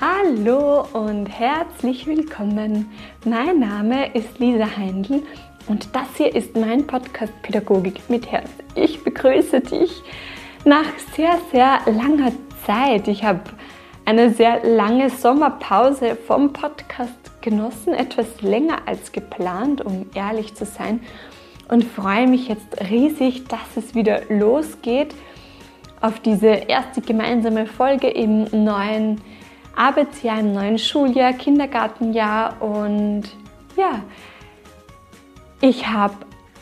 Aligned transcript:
Hallo 0.00 0.86
und 0.94 1.26
herzlich 1.26 2.06
willkommen. 2.06 2.90
Mein 3.26 3.58
Name 3.60 4.14
ist 4.14 4.38
Lisa 4.38 4.64
Heindl 4.74 5.22
und 5.68 5.94
das 5.94 6.06
hier 6.16 6.34
ist 6.34 6.56
mein 6.56 6.86
Podcast 6.86 7.34
Pädagogik 7.42 8.08
mit 8.08 8.32
Herz. 8.32 8.48
Ich 8.74 9.04
begrüße 9.04 9.60
dich 9.60 9.92
nach 10.64 10.86
sehr, 11.14 11.38
sehr 11.52 11.80
langer 11.84 12.32
Zeit. 12.64 13.08
Ich 13.08 13.24
habe 13.24 13.42
eine 14.06 14.30
sehr 14.30 14.64
lange 14.64 15.10
Sommerpause 15.10 16.16
vom 16.16 16.54
Podcast 16.54 17.42
genossen, 17.42 17.92
etwas 17.92 18.40
länger 18.40 18.78
als 18.86 19.12
geplant, 19.12 19.84
um 19.84 20.06
ehrlich 20.14 20.54
zu 20.54 20.64
sein, 20.64 21.02
und 21.68 21.84
freue 21.84 22.26
mich 22.26 22.48
jetzt 22.48 22.80
riesig, 22.90 23.48
dass 23.48 23.76
es 23.76 23.94
wieder 23.94 24.22
losgeht 24.30 25.14
auf 26.00 26.20
diese 26.20 26.46
erste 26.46 27.02
gemeinsame 27.02 27.66
Folge 27.66 28.08
im 28.08 28.44
neuen 28.64 29.20
Arbeitsjahr, 29.76 30.40
im 30.40 30.52
neuen 30.52 30.78
Schuljahr, 30.78 31.32
Kindergartenjahr 31.32 32.60
und 32.60 33.24
ja, 33.76 34.02
ich 35.60 35.86
habe 35.86 36.14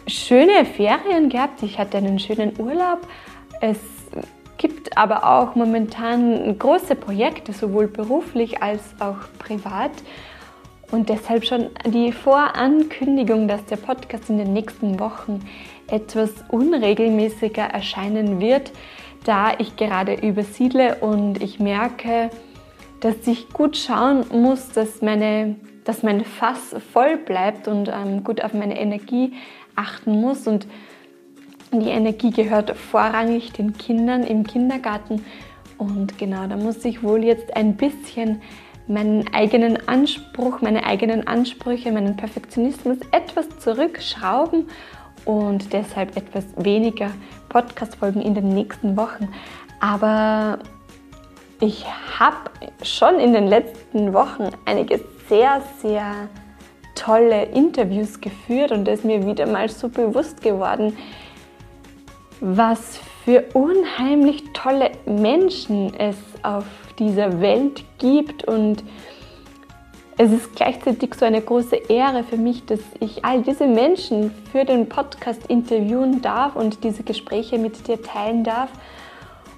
schöne 0.07 0.65
Ferien 0.65 1.29
gehabt, 1.29 1.63
ich 1.63 1.79
hatte 1.79 1.99
einen 1.99 2.19
schönen 2.19 2.59
Urlaub. 2.59 3.07
Es 3.61 3.79
gibt 4.57 4.97
aber 4.97 5.25
auch 5.25 5.55
momentan 5.55 6.59
große 6.59 6.95
Projekte, 6.95 7.53
sowohl 7.53 7.87
beruflich 7.87 8.63
als 8.63 8.83
auch 9.01 9.19
privat. 9.39 9.93
Und 10.91 11.11
deshalb 11.11 11.45
schon 11.45 11.67
die 11.87 12.13
Vorankündigung, 12.13 13.47
dass 13.47 13.65
der 13.67 13.77
Podcast 13.77 14.31
in 14.31 14.39
den 14.39 14.53
nächsten 14.53 14.99
Wochen 14.99 15.41
etwas 15.87 16.31
unregelmäßiger 16.49 17.63
erscheinen 17.63 18.41
wird, 18.41 18.73
da 19.25 19.53
ich 19.59 19.77
gerade 19.77 20.15
übersiedle 20.15 20.97
und 20.97 21.43
ich 21.43 21.61
merke, 21.61 22.31
dass 23.01 23.27
ich 23.27 23.51
gut 23.51 23.77
schauen 23.77 24.25
muss, 24.33 24.71
dass, 24.71 25.03
meine, 25.03 25.57
dass 25.85 26.03
mein 26.03 26.25
Fass 26.25 26.75
voll 26.93 27.17
bleibt 27.17 27.69
und 27.69 27.89
ähm, 27.89 28.25
gut 28.25 28.43
auf 28.43 28.55
meine 28.55 28.79
Energie 28.79 29.35
achten 29.77 30.21
muss. 30.21 30.47
Und 30.47 30.67
die 31.73 31.89
Energie 31.89 32.31
gehört 32.31 32.77
vorrangig 32.77 33.53
den 33.53 33.75
Kindern 33.75 34.25
im 34.25 34.45
Kindergarten. 34.45 35.25
Und 35.77 36.19
genau, 36.19 36.47
da 36.47 36.57
muss 36.57 36.85
ich 36.85 37.03
wohl 37.03 37.23
jetzt 37.23 37.57
ein 37.57 37.77
bisschen 37.77 38.43
meinen 38.89 39.33
eigenen 39.35 39.87
Anspruch, 39.87 40.61
meine 40.61 40.85
eigenen 40.85 41.27
Ansprüche, 41.27 41.93
meinen 41.93 42.17
Perfektionismus 42.17 42.99
etwas 43.13 43.47
zurückschrauben 43.61 44.67
und 45.25 45.73
deshalb 45.73 46.17
etwas 46.17 46.47
weniger 46.57 47.11
Podcast-Folgen 47.51 48.23
in 48.23 48.35
den 48.35 48.49
nächsten 48.49 48.97
Wochen. 48.97 49.29
Aber 49.79 50.59
ich 51.61 51.85
habe 52.19 52.51
schon 52.83 53.19
in 53.19 53.33
den 53.33 53.47
letzten 53.47 54.13
Wochen 54.13 54.51
einige 54.65 55.01
sehr, 55.29 55.63
sehr 55.83 56.29
tolle 56.95 57.45
Interviews 57.45 58.21
geführt 58.21 58.73
und 58.73 58.87
es 58.89 59.01
ist 59.01 59.05
mir 59.05 59.27
wieder 59.27 59.47
mal 59.47 59.69
so 59.69 59.89
bewusst 59.89 60.43
geworden, 60.43 60.97
was 62.41 62.99
für 63.25 63.45
unheimlich 63.55 64.45
tolle 64.53 64.93
Menschen 65.07 65.93
es 65.95 66.17
auf 66.43 66.65
dieser 66.99 67.41
Welt 67.41 67.85
gibt 67.99 68.45
und 68.45 68.85
es 70.21 70.33
ist 70.33 70.57
gleichzeitig 70.57 71.15
so 71.15 71.25
eine 71.25 71.41
große 71.41 71.77
Ehre 71.77 72.25
für 72.25 72.37
mich, 72.37 72.67
dass 72.67 72.81
ich 72.99 73.25
all 73.25 73.43
diese 73.43 73.69
Menschen 73.69 74.33
für 74.51 74.65
den 74.65 74.89
Podcast 74.89 75.47
interviewen 75.47 76.21
darf 76.23 76.57
und 76.57 76.83
diese 76.83 77.05
Gespräche 77.05 77.57
mit 77.57 77.87
dir 77.87 78.03
teilen 78.03 78.43
darf. 78.43 78.69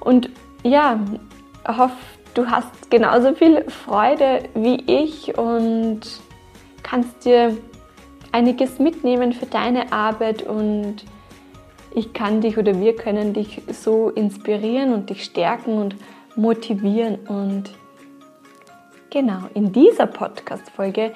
Und 0.01 0.29
ja, 0.63 1.01
hoffe, 1.67 1.97
du 2.35 2.47
hast 2.47 2.91
genauso 2.91 3.35
viel 3.35 3.65
Freude 3.71 4.45
wie 4.55 4.83
ich 4.87 5.37
und 5.37 6.01
kannst 6.83 7.25
dir 7.25 7.57
einiges 8.33 8.79
mitnehmen 8.79 9.33
für 9.33 9.47
deine 9.47 9.93
Arbeit 9.93 10.43
und 10.43 11.05
ich 11.95 12.13
kann 12.13 12.41
dich 12.41 12.57
oder 12.57 12.79
wir 12.81 12.95
können 12.95 13.33
dich 13.33 13.63
so 13.69 14.11
inspirieren 14.11 14.93
und 14.93 15.11
dich 15.11 15.25
stärken 15.25 15.79
und 15.79 15.97
motivieren. 16.37 17.17
Und 17.27 17.71
genau, 19.11 19.49
in 19.55 19.73
dieser 19.73 20.07
Podcast-Folge 20.07 21.13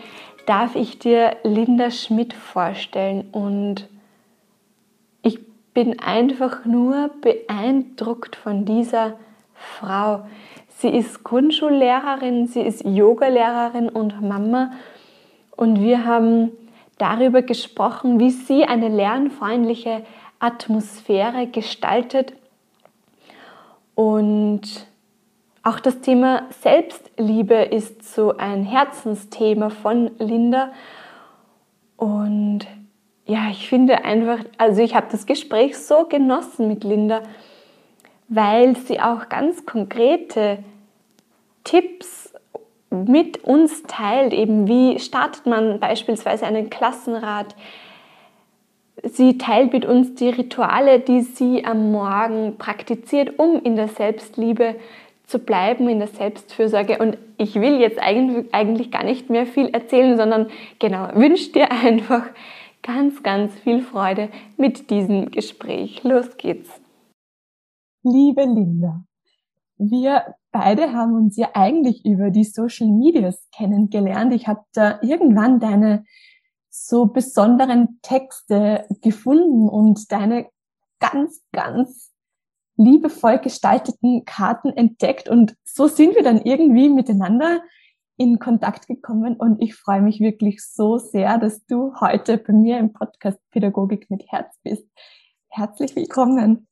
darf 0.47 0.75
ich 0.75 0.99
dir 0.99 1.37
Linda 1.45 1.91
Schmidt 1.91 2.35
vorstellen 2.35 3.29
und 3.31 3.89
ich 5.23 5.39
bin 5.73 6.01
einfach 6.01 6.65
nur 6.65 7.11
beeindruckt 7.21 8.37
von 8.37 8.65
dieser 8.65 9.17
Frau. 9.79 10.25
Sie 10.79 10.89
ist 10.89 11.25
Grundschullehrerin, 11.25 12.47
sie 12.47 12.61
ist 12.61 12.85
Yogalehrerin 12.85 13.89
und 13.89 14.21
Mama. 14.21 14.73
Und 15.57 15.81
wir 15.81 16.05
haben 16.05 16.53
darüber 16.99 17.43
gesprochen, 17.43 18.19
wie 18.19 18.31
sie 18.31 18.65
eine 18.65 18.89
lernfreundliche 18.89 20.05
Atmosphäre 20.39 21.47
gestaltet. 21.47 22.35
Und 23.95 24.87
auch 25.63 25.81
das 25.81 26.01
Thema 26.01 26.43
Selbstliebe 26.61 27.55
ist 27.55 28.15
so 28.15 28.37
ein 28.37 28.65
Herzensthema 28.65 29.71
von 29.71 30.11
Linda. 30.19 30.73
Und 31.97 32.67
ja, 33.25 33.49
ich 33.51 33.69
finde 33.69 34.05
einfach, 34.05 34.41
also 34.59 34.83
ich 34.83 34.95
habe 34.95 35.07
das 35.11 35.25
Gespräch 35.25 35.79
so 35.79 36.05
genossen 36.05 36.69
mit 36.69 36.85
Linda 36.85 37.23
weil 38.29 38.77
sie 38.77 39.01
auch 39.01 39.29
ganz 39.29 39.67
konkrete 39.67 40.59
Tipps 41.65 42.33
mit 42.91 43.43
uns 43.45 43.83
teilt, 43.85 44.33
eben 44.33 44.69
wie 44.69 44.99
startet 44.99 45.47
man 45.47 45.81
beispielsweise 45.81 46.47
einen 46.47 46.71
Klassenrat. 46.71 47.57
Sie 49.03 49.37
teilt 49.37 49.73
mit 49.73 49.85
uns 49.85 50.15
die 50.15 50.29
Rituale, 50.29 51.01
die 51.01 51.23
sie 51.23 51.65
am 51.65 51.91
Morgen 51.93 52.57
praktiziert, 52.57 53.39
um 53.39 53.61
in 53.63 53.77
der 53.77 53.89
Selbstliebe 53.89 54.77
zu 55.27 55.39
bleiben, 55.39 55.89
in 55.89 55.99
der 55.99 56.09
Selbstfürsorge. 56.09 56.99
Und 56.99 57.19
ich 57.37 57.57
will 57.57 57.81
jetzt 57.81 57.99
eigentlich 57.99 58.91
gar 58.91 59.05
nicht 59.05 59.31
mehr 59.31 59.47
viel 59.47 59.69
erzählen, 59.69 60.17
sondern 60.17 60.49
genau, 60.79 61.09
wünsche 61.15 61.51
dir 61.51 61.73
einfach 61.73 62.25
ganz, 62.83 63.23
ganz 63.23 63.53
viel 63.61 63.81
Freude 63.81 64.29
mit 64.57 64.91
diesem 64.91 65.31
Gespräch. 65.31 66.05
Los 66.05 66.37
geht's. 66.37 66.84
Liebe 68.07 68.45
Linda, 68.45 69.03
wir 69.79 70.35
beide 70.53 70.93
haben 70.93 71.15
uns 71.15 71.39
ja 71.39 71.49
eigentlich 71.55 72.05
über 72.05 72.31
die 72.31 72.45
Social 72.45 72.89
Medias 72.89 73.49
kennengelernt. 73.51 74.35
Ich 74.35 74.47
habe 74.47 74.63
da 74.75 74.99
irgendwann 75.01 75.59
deine 75.59 76.05
so 76.69 77.07
besonderen 77.07 78.01
Texte 78.03 78.87
gefunden 79.01 79.71
und 79.71 80.13
deine 80.13 80.49
ganz, 81.01 81.43
ganz 81.51 82.13
liebevoll 82.77 83.39
gestalteten 83.39 84.27
Karten 84.27 84.69
entdeckt 84.69 85.31
und 85.31 85.57
so 85.65 85.87
sind 85.87 86.15
wir 86.15 86.23
dann 86.23 86.43
irgendwie 86.43 86.91
miteinander 86.91 87.63
in 88.19 88.39
Kontakt 88.39 88.87
gekommen 88.87 89.35
und 89.37 89.63
ich 89.63 89.75
freue 89.75 90.03
mich 90.03 90.21
wirklich 90.21 90.63
so 90.63 90.99
sehr, 90.99 91.39
dass 91.39 91.65
du 91.65 91.95
heute 92.01 92.37
bei 92.37 92.53
mir 92.53 92.79
im 92.79 92.93
Podcast 92.93 93.39
Pädagogik 93.51 94.11
mit 94.11 94.31
Herz 94.31 94.55
bist. 94.63 94.87
Herzlich 95.49 95.97
willkommen. 95.97 96.67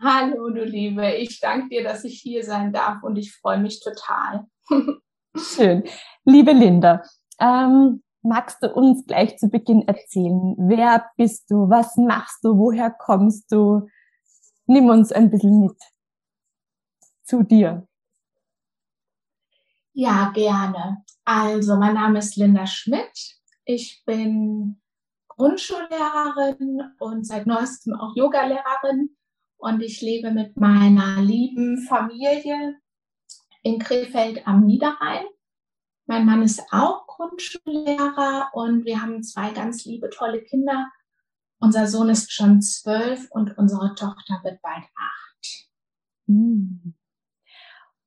Hallo, 0.00 0.50
du 0.50 0.64
Liebe. 0.64 1.14
Ich 1.14 1.40
danke 1.40 1.68
dir, 1.68 1.84
dass 1.84 2.04
ich 2.04 2.20
hier 2.20 2.44
sein 2.44 2.72
darf 2.72 3.02
und 3.02 3.16
ich 3.16 3.34
freue 3.34 3.58
mich 3.58 3.80
total. 3.80 4.46
Schön. 5.36 5.84
Liebe 6.24 6.52
Linda, 6.52 7.02
ähm, 7.38 8.02
magst 8.22 8.62
du 8.62 8.72
uns 8.72 9.06
gleich 9.06 9.38
zu 9.38 9.48
Beginn 9.48 9.86
erzählen, 9.86 10.54
wer 10.58 11.06
bist 11.16 11.50
du, 11.50 11.68
was 11.68 11.96
machst 11.96 12.44
du, 12.44 12.56
woher 12.56 12.90
kommst 12.90 13.50
du? 13.52 13.88
Nimm 14.66 14.88
uns 14.88 15.12
ein 15.12 15.30
bisschen 15.30 15.60
mit 15.60 15.76
zu 17.24 17.42
dir. 17.42 17.86
Ja, 19.92 20.32
gerne. 20.34 21.04
Also, 21.24 21.76
mein 21.76 21.94
Name 21.94 22.18
ist 22.18 22.36
Linda 22.36 22.66
Schmidt. 22.66 23.38
Ich 23.64 24.02
bin 24.04 24.80
Grundschullehrerin 25.28 26.82
und 26.98 27.26
seit 27.26 27.46
neuestem 27.46 27.94
auch 27.94 28.14
Yogalehrerin 28.16 29.16
und 29.56 29.80
ich 29.80 30.00
lebe 30.00 30.30
mit 30.30 30.56
meiner 30.56 31.22
lieben 31.22 31.78
Familie 31.88 32.78
in 33.62 33.78
Krefeld 33.78 34.46
am 34.46 34.64
Niederrhein. 34.64 35.24
Mein 36.06 36.26
Mann 36.26 36.42
ist 36.42 36.62
auch 36.70 37.06
Grundschullehrer 37.06 38.50
und 38.52 38.84
wir 38.84 39.00
haben 39.00 39.22
zwei 39.22 39.52
ganz 39.52 39.84
liebe, 39.84 40.10
tolle 40.10 40.42
Kinder. 40.42 40.90
Unser 41.58 41.86
Sohn 41.86 42.10
ist 42.10 42.30
schon 42.30 42.60
zwölf 42.60 43.30
und 43.30 43.56
unsere 43.56 43.94
Tochter 43.94 44.40
wird 44.42 44.60
bald 44.60 44.84
acht. 44.84 45.68
Hm. 46.26 46.94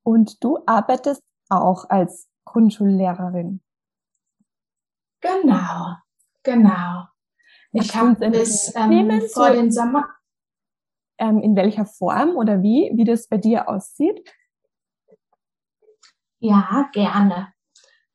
Und 0.04 0.42
du 0.44 0.60
arbeitest 0.64 1.22
auch 1.48 1.88
als 1.88 2.28
Grundschullehrerin. 2.44 3.60
Genau, 5.20 5.96
genau. 6.44 7.08
Ich 7.72 7.94
habe 7.94 8.30
bis 8.30 8.72
ähm, 8.76 9.22
vor 9.32 9.50
den 9.50 9.72
Sommer 9.72 10.08
ähm, 11.18 11.40
in 11.40 11.56
welcher 11.56 11.86
Form 11.86 12.36
oder 12.36 12.62
wie, 12.62 12.90
wie 12.94 13.04
das 13.04 13.28
bei 13.28 13.36
dir 13.36 13.68
aussieht? 13.68 14.28
Ja, 16.40 16.88
gerne. 16.92 17.52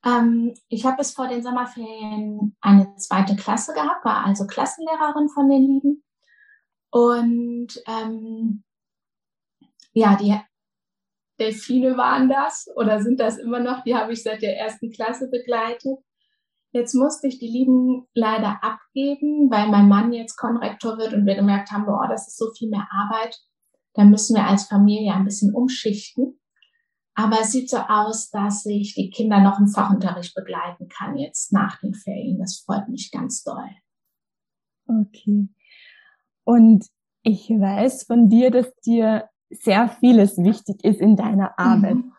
Ähm, 0.06 0.54
ich 0.70 0.86
habe 0.86 0.98
bis 0.98 1.12
vor 1.12 1.28
den 1.28 1.44
Sommerferien 1.44 2.56
eine 2.62 2.96
zweite 2.98 3.36
Klasse 3.36 3.74
gehabt, 3.74 4.04
war 4.06 4.26
also 4.26 4.46
Klassenlehrerin 4.48 5.30
von 5.30 5.50
den 5.50 5.62
Lieben. 5.62 6.04
Und 6.90 7.82
ähm, 7.88 8.64
ja, 9.94 10.16
die 10.16 10.40
Delfine 11.40 11.98
waren 11.98 12.30
das 12.30 12.70
oder 12.76 13.02
sind 13.02 13.20
das 13.20 13.38
immer 13.38 13.60
noch. 13.60 13.84
Die 13.84 13.96
habe 13.96 14.14
ich 14.14 14.24
seit 14.24 14.42
der 14.42 14.58
ersten 14.58 14.92
Klasse 14.92 15.30
begleitet. 15.30 16.00
Jetzt 16.74 16.96
musste 16.96 17.28
ich 17.28 17.38
die 17.38 17.48
Lieben 17.48 18.08
leider 18.16 18.64
abgeben, 18.64 19.50
weil 19.52 19.70
mein 19.70 19.88
Mann 19.88 20.12
jetzt 20.12 20.38
Konrektor 20.38 20.98
wird 20.98 21.14
und 21.14 21.28
wir 21.28 21.36
gemerkt 21.36 21.72
haben, 21.72 21.86
boah, 21.86 22.08
das 22.10 22.28
ist 22.28 22.38
so 22.38 22.52
viel 22.58 22.70
mehr 22.70 22.88
Arbeit. 22.90 23.40
Da 23.94 24.04
müssen 24.04 24.36
wir 24.36 24.48
als 24.48 24.66
Familie 24.66 25.14
ein 25.14 25.24
bisschen 25.24 25.54
umschichten. 25.54 26.40
Aber 27.14 27.42
es 27.42 27.52
sieht 27.52 27.70
so 27.70 27.78
aus, 27.78 28.32
dass 28.32 28.66
ich 28.66 28.96
die 28.96 29.12
Kinder 29.12 29.40
noch 29.40 29.60
im 29.60 29.68
Fachunterricht 29.68 30.34
begleiten 30.34 30.88
kann 30.88 31.16
jetzt 31.16 31.54
nach 31.54 31.80
den 31.80 31.94
Ferien. 31.94 32.40
Das 32.40 32.64
freut 32.66 32.90
mich 32.90 33.12
ganz 33.12 33.44
doll. 33.44 33.70
Okay. 34.88 35.48
Und 36.44 36.88
ich 37.22 37.50
weiß 37.50 38.06
von 38.06 38.30
dir, 38.30 38.50
dass 38.50 38.74
dir 38.80 39.30
sehr 39.52 39.90
vieles 39.90 40.40
wichtig 40.40 40.84
ist 40.84 41.00
in 41.00 41.16
deiner 41.16 41.58
Arbeit. 41.60 41.96
Mhm. 41.96 42.14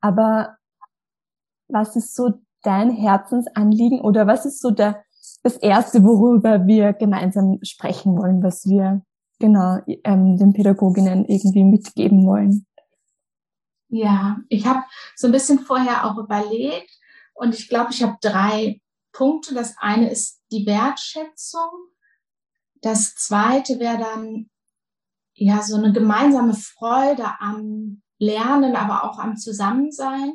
Aber 0.00 0.56
was 1.66 1.96
ist 1.96 2.14
so 2.14 2.40
dein 2.62 2.90
Herzensanliegen 2.90 4.00
oder 4.00 4.26
was 4.26 4.46
ist 4.46 4.60
so 4.60 4.70
der, 4.70 5.02
das 5.42 5.56
erste, 5.56 6.04
worüber 6.04 6.66
wir 6.66 6.92
gemeinsam 6.92 7.58
sprechen 7.62 8.16
wollen, 8.16 8.42
was 8.42 8.66
wir 8.66 9.02
genau 9.38 9.78
ähm, 10.04 10.36
den 10.36 10.52
Pädagoginnen 10.52 11.24
irgendwie 11.24 11.64
mitgeben 11.64 12.26
wollen? 12.26 12.66
Ja, 13.88 14.38
ich 14.48 14.66
habe 14.66 14.84
so 15.16 15.26
ein 15.26 15.32
bisschen 15.32 15.58
vorher 15.58 16.04
auch 16.06 16.16
überlegt 16.18 16.90
und 17.34 17.54
ich 17.54 17.68
glaube, 17.68 17.90
ich 17.90 18.02
habe 18.02 18.18
drei 18.20 18.80
Punkte. 19.12 19.54
Das 19.54 19.76
eine 19.78 20.10
ist 20.10 20.42
die 20.52 20.66
Wertschätzung. 20.66 21.70
Das 22.82 23.14
zweite 23.14 23.80
wäre 23.80 23.98
dann 23.98 24.48
ja 25.34 25.62
so 25.62 25.76
eine 25.76 25.92
gemeinsame 25.92 26.54
Freude 26.54 27.26
am 27.40 28.02
Lernen, 28.18 28.76
aber 28.76 29.04
auch 29.04 29.18
am 29.18 29.36
Zusammensein. 29.36 30.34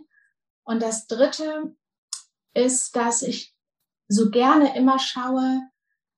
Und 0.63 0.81
das 0.81 1.07
dritte 1.07 1.75
ist, 2.55 2.95
dass 2.95 3.21
ich 3.21 3.53
so 4.07 4.29
gerne 4.29 4.75
immer 4.75 4.99
schaue, 4.99 5.61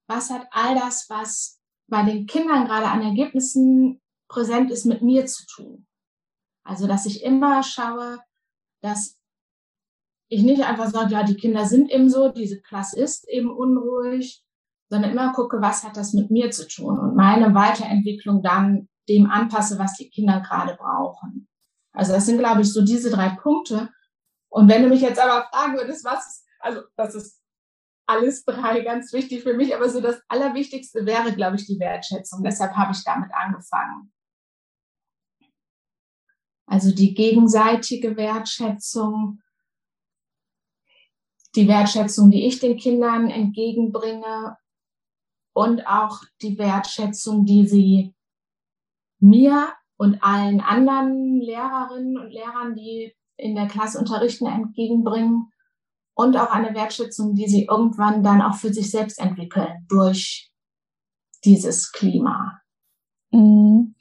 was 0.07 0.29
hat 0.29 0.47
all 0.51 0.75
das, 0.75 1.09
was 1.09 1.59
bei 1.89 2.03
den 2.03 2.25
Kindern 2.25 2.65
gerade 2.65 2.87
an 2.87 3.01
Ergebnissen 3.01 4.01
präsent 4.29 4.71
ist, 4.71 4.85
mit 4.85 5.01
mir 5.01 5.25
zu 5.25 5.45
tun. 5.45 5.87
Also, 6.63 6.87
dass 6.87 7.05
ich 7.05 7.23
immer 7.23 7.63
schaue, 7.63 8.19
dass 8.81 9.17
ich 10.29 10.43
nicht 10.43 10.63
einfach 10.63 10.89
sage, 10.89 11.13
ja, 11.13 11.23
die 11.23 11.35
Kinder 11.35 11.65
sind 11.65 11.89
eben 11.89 12.09
so, 12.09 12.29
diese 12.29 12.61
Klasse 12.61 12.99
ist 12.99 13.27
eben 13.29 13.49
unruhig, 13.49 14.43
sondern 14.89 15.11
immer 15.11 15.33
gucke, 15.33 15.61
was 15.61 15.83
hat 15.83 15.97
das 15.97 16.13
mit 16.13 16.31
mir 16.31 16.51
zu 16.51 16.67
tun 16.67 16.99
und 16.99 17.15
meine 17.15 17.53
Weiterentwicklung 17.53 18.41
dann 18.41 18.89
dem 19.09 19.29
anpasse, 19.29 19.79
was 19.79 19.95
die 19.95 20.09
Kinder 20.09 20.41
gerade 20.41 20.75
brauchen. 20.75 21.47
Also 21.93 22.13
das 22.13 22.25
sind, 22.25 22.39
glaube 22.39 22.61
ich, 22.61 22.71
so 22.71 22.83
diese 22.83 23.09
drei 23.09 23.29
Punkte. 23.29 23.89
Und 24.57 24.69
wenn 24.69 24.81
du 24.81 24.89
mich 24.89 25.01
jetzt 25.01 25.19
aber 25.19 25.47
fragen 25.49 25.77
würdest, 25.77 26.03
was 26.03 26.25
ist, 26.25 26.47
also 26.59 26.81
das 26.95 27.13
ist 27.13 27.43
alles 28.07 28.43
drei 28.43 28.79
ganz 28.79 29.13
wichtig 29.13 29.43
für 29.43 29.53
mich, 29.53 29.75
aber 29.75 29.87
so 29.87 30.01
das 30.01 30.19
Allerwichtigste 30.29 31.05
wäre, 31.05 31.31
glaube 31.35 31.57
ich, 31.57 31.67
die 31.67 31.77
Wertschätzung. 31.79 32.41
Deshalb 32.41 32.75
habe 32.75 32.91
ich 32.91 33.03
damit 33.03 33.29
angefangen. 33.31 34.11
Also 36.65 36.91
die 36.91 37.13
gegenseitige 37.13 38.17
Wertschätzung, 38.17 39.43
die 41.53 41.67
Wertschätzung, 41.67 42.31
die 42.31 42.47
ich 42.47 42.59
den 42.59 42.77
Kindern 42.77 43.29
entgegenbringe 43.29 44.57
und 45.53 45.85
auch 45.85 46.23
die 46.41 46.57
Wertschätzung, 46.57 47.45
die 47.45 47.67
sie 47.67 48.15
mir 49.19 49.71
und 49.97 50.23
allen 50.23 50.61
anderen 50.61 51.41
Lehrerinnen 51.41 52.17
und 52.17 52.31
Lehrern, 52.31 52.73
die 52.73 53.15
in 53.37 53.55
der 53.55 53.67
Klasse 53.67 53.99
unterrichten, 53.99 54.47
entgegenbringen 54.47 55.51
und 56.13 56.35
auch 56.37 56.51
eine 56.51 56.73
Wertschätzung, 56.73 57.35
die 57.35 57.47
sie 57.47 57.65
irgendwann 57.65 58.23
dann 58.23 58.41
auch 58.41 58.55
für 58.55 58.73
sich 58.73 58.89
selbst 58.89 59.19
entwickeln 59.19 59.85
durch 59.87 60.51
dieses 61.45 61.91
Klima. 61.91 62.59
Mhm. 63.31 63.95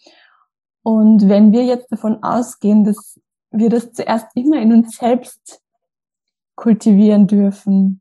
Und 0.82 1.28
wenn 1.28 1.52
wir 1.52 1.64
jetzt 1.64 1.90
davon 1.92 2.22
ausgehen, 2.22 2.84
dass 2.84 3.20
wir 3.50 3.68
das 3.68 3.92
zuerst 3.92 4.28
immer 4.34 4.60
in 4.60 4.72
uns 4.72 4.96
selbst 4.96 5.60
kultivieren 6.54 7.26
dürfen, 7.26 8.00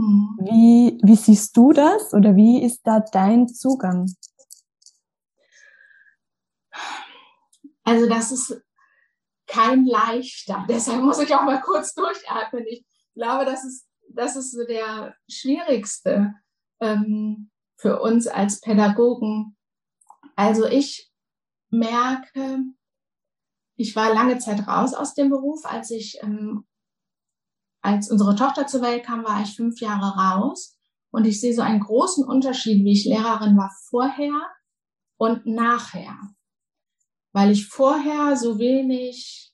Mhm. 0.00 0.38
Wie, 0.40 0.98
wie 1.02 1.16
siehst 1.16 1.54
du 1.58 1.72
das 1.72 2.14
oder 2.14 2.34
wie 2.34 2.62
ist 2.62 2.80
da 2.84 3.00
dein 3.00 3.48
Zugang? 3.48 4.10
Also 7.82 8.08
das 8.08 8.32
ist 8.32 8.62
kein 9.50 9.84
leichter. 9.84 10.64
Deshalb 10.68 11.02
muss 11.02 11.18
ich 11.18 11.34
auch 11.34 11.42
mal 11.42 11.60
kurz 11.60 11.94
durchatmen. 11.94 12.64
Ich 12.66 12.84
glaube, 13.14 13.44
das 13.44 13.64
ist, 13.64 13.86
das 14.08 14.36
ist 14.36 14.52
so 14.52 14.64
der 14.64 15.14
schwierigste 15.28 16.34
ähm, 16.80 17.50
für 17.76 18.00
uns 18.00 18.26
als 18.26 18.60
Pädagogen. 18.60 19.56
Also 20.36 20.66
ich 20.66 21.10
merke, 21.70 22.64
ich 23.76 23.96
war 23.96 24.12
lange 24.12 24.38
Zeit 24.38 24.66
raus 24.66 24.94
aus 24.94 25.14
dem 25.14 25.30
Beruf, 25.30 25.64
als 25.64 25.90
ich 25.90 26.18
ähm, 26.22 26.66
als 27.82 28.10
unsere 28.10 28.36
Tochter 28.36 28.66
zur 28.66 28.82
Welt 28.82 29.04
kam, 29.04 29.24
war 29.24 29.42
ich 29.42 29.56
fünf 29.56 29.80
Jahre 29.80 30.16
raus 30.18 30.78
und 31.10 31.26
ich 31.26 31.40
sehe 31.40 31.54
so 31.54 31.62
einen 31.62 31.80
großen 31.80 32.24
Unterschied, 32.24 32.84
wie 32.84 32.92
ich 32.92 33.06
Lehrerin 33.06 33.56
war 33.56 33.72
vorher 33.88 34.34
und 35.16 35.46
nachher. 35.46 36.16
Weil 37.32 37.50
ich 37.50 37.66
vorher 37.66 38.36
so 38.36 38.58
wenig 38.58 39.52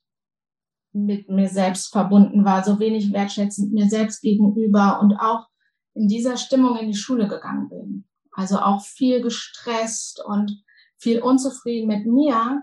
mit 0.92 1.28
mir 1.28 1.48
selbst 1.48 1.92
verbunden 1.92 2.44
war, 2.44 2.64
so 2.64 2.78
wenig 2.78 3.12
wertschätzend 3.12 3.72
mir 3.72 3.88
selbst 3.88 4.22
gegenüber 4.22 5.00
und 5.00 5.14
auch 5.16 5.46
in 5.94 6.08
dieser 6.08 6.36
Stimmung 6.36 6.78
in 6.78 6.88
die 6.88 6.96
Schule 6.96 7.28
gegangen 7.28 7.68
bin. 7.68 8.08
Also 8.32 8.58
auch 8.58 8.82
viel 8.82 9.20
gestresst 9.20 10.22
und 10.24 10.62
viel 10.98 11.20
unzufrieden 11.20 11.88
mit 11.88 12.06
mir. 12.06 12.62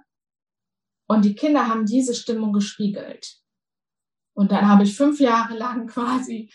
Und 1.07 1.25
die 1.25 1.35
Kinder 1.35 1.67
haben 1.67 1.85
diese 1.85 2.15
Stimmung 2.15 2.53
gespiegelt. 2.53 3.39
Und 4.35 4.51
dann 4.51 4.67
habe 4.67 4.83
ich 4.83 4.95
fünf 4.95 5.19
Jahre 5.19 5.55
lang 5.55 5.87
quasi 5.93 6.51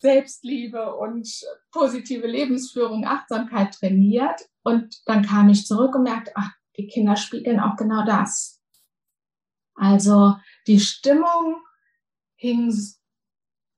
Selbstliebe 0.00 0.96
und 0.96 1.28
positive 1.72 2.26
Lebensführung, 2.26 3.04
Achtsamkeit 3.04 3.74
trainiert. 3.74 4.40
Und 4.62 4.96
dann 5.06 5.24
kam 5.24 5.48
ich 5.50 5.66
zurück 5.66 5.94
und 5.94 6.04
merkte, 6.04 6.32
ach, 6.34 6.52
die 6.82 6.86
Kinder 6.88 7.16
spiegeln 7.16 7.60
auch 7.60 7.76
genau 7.76 8.04
das. 8.04 8.60
Also 9.74 10.36
die 10.66 10.80
Stimmung 10.80 11.56
hing, 12.36 12.74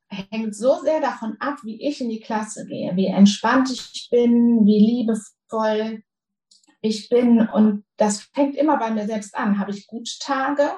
hängt 0.08 0.54
so 0.54 0.80
sehr 0.80 1.00
davon 1.00 1.36
ab, 1.40 1.58
wie 1.62 1.80
ich 1.80 2.00
in 2.00 2.08
die 2.08 2.20
Klasse 2.20 2.66
gehe, 2.66 2.94
wie 2.96 3.06
entspannt 3.06 3.70
ich 3.70 4.08
bin, 4.10 4.66
wie 4.66 4.78
liebevoll 4.78 6.02
ich 6.80 7.08
bin. 7.08 7.48
Und 7.48 7.84
das 7.96 8.22
fängt 8.34 8.56
immer 8.56 8.78
bei 8.78 8.90
mir 8.90 9.06
selbst 9.06 9.34
an. 9.34 9.58
Habe 9.58 9.70
ich 9.70 9.86
gute 9.86 10.12
Tage, 10.20 10.72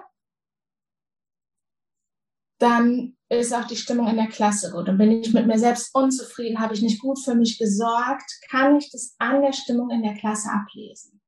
dann 2.59 3.17
ist 3.29 3.53
auch 3.53 3.65
die 3.65 3.77
Stimmung 3.77 4.09
in 4.09 4.17
der 4.17 4.29
Klasse 4.29 4.71
gut. 4.71 4.89
Und 4.89 4.99
bin 4.99 5.11
ich 5.11 5.33
mit 5.33 5.47
mir 5.47 5.59
selbst 5.59 5.95
unzufrieden, 5.95 6.61
habe 6.61 6.75
ich 6.75 6.83
nicht 6.83 7.01
gut 7.01 7.19
für 7.19 7.35
mich 7.35 7.59
gesorgt, 7.59 8.31
kann 8.51 8.77
ich 8.77 8.91
das 8.91 9.15
an 9.19 9.43
der 9.43 9.53
Stimmung 9.53 9.91
in 9.91 10.03
der 10.03 10.15
Klasse 10.15 10.51
ablesen. 10.51 11.21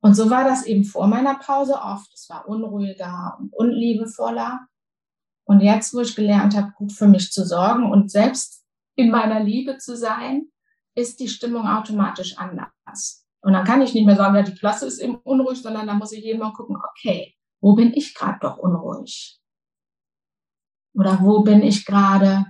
Und 0.00 0.14
so 0.14 0.30
war 0.30 0.44
das 0.44 0.64
eben 0.64 0.84
vor 0.84 1.06
meiner 1.06 1.34
Pause 1.36 1.74
oft. 1.74 2.12
Es 2.14 2.28
war 2.28 2.48
unruhiger 2.48 3.36
und 3.40 3.52
unliebevoller. 3.54 4.60
Und 5.44 5.60
jetzt, 5.60 5.94
wo 5.94 6.00
ich 6.00 6.14
gelernt 6.14 6.56
habe, 6.56 6.72
gut 6.76 6.92
für 6.92 7.08
mich 7.08 7.32
zu 7.32 7.44
sorgen 7.44 7.90
und 7.90 8.10
selbst 8.10 8.64
in 8.96 9.10
meiner 9.10 9.40
Liebe 9.40 9.78
zu 9.78 9.96
sein, 9.96 10.48
ist 10.94 11.20
die 11.20 11.28
Stimmung 11.28 11.66
automatisch 11.66 12.36
anders. 12.36 13.26
Und 13.40 13.52
dann 13.52 13.64
kann 13.64 13.82
ich 13.82 13.94
nicht 13.94 14.04
mehr 14.04 14.16
sagen, 14.16 14.34
ja, 14.34 14.42
die 14.42 14.54
Klasse 14.54 14.86
ist 14.86 14.98
eben 14.98 15.16
unruhig, 15.16 15.62
sondern 15.62 15.86
da 15.86 15.94
muss 15.94 16.12
ich 16.12 16.24
jeden 16.24 16.40
Mal 16.40 16.52
gucken, 16.52 16.76
okay, 16.76 17.34
wo 17.60 17.74
bin 17.74 17.92
ich 17.94 18.14
gerade 18.14 18.38
doch 18.40 18.58
unruhig? 18.58 19.40
Oder 20.94 21.20
wo 21.22 21.42
bin 21.42 21.62
ich 21.62 21.84
gerade? 21.84 22.46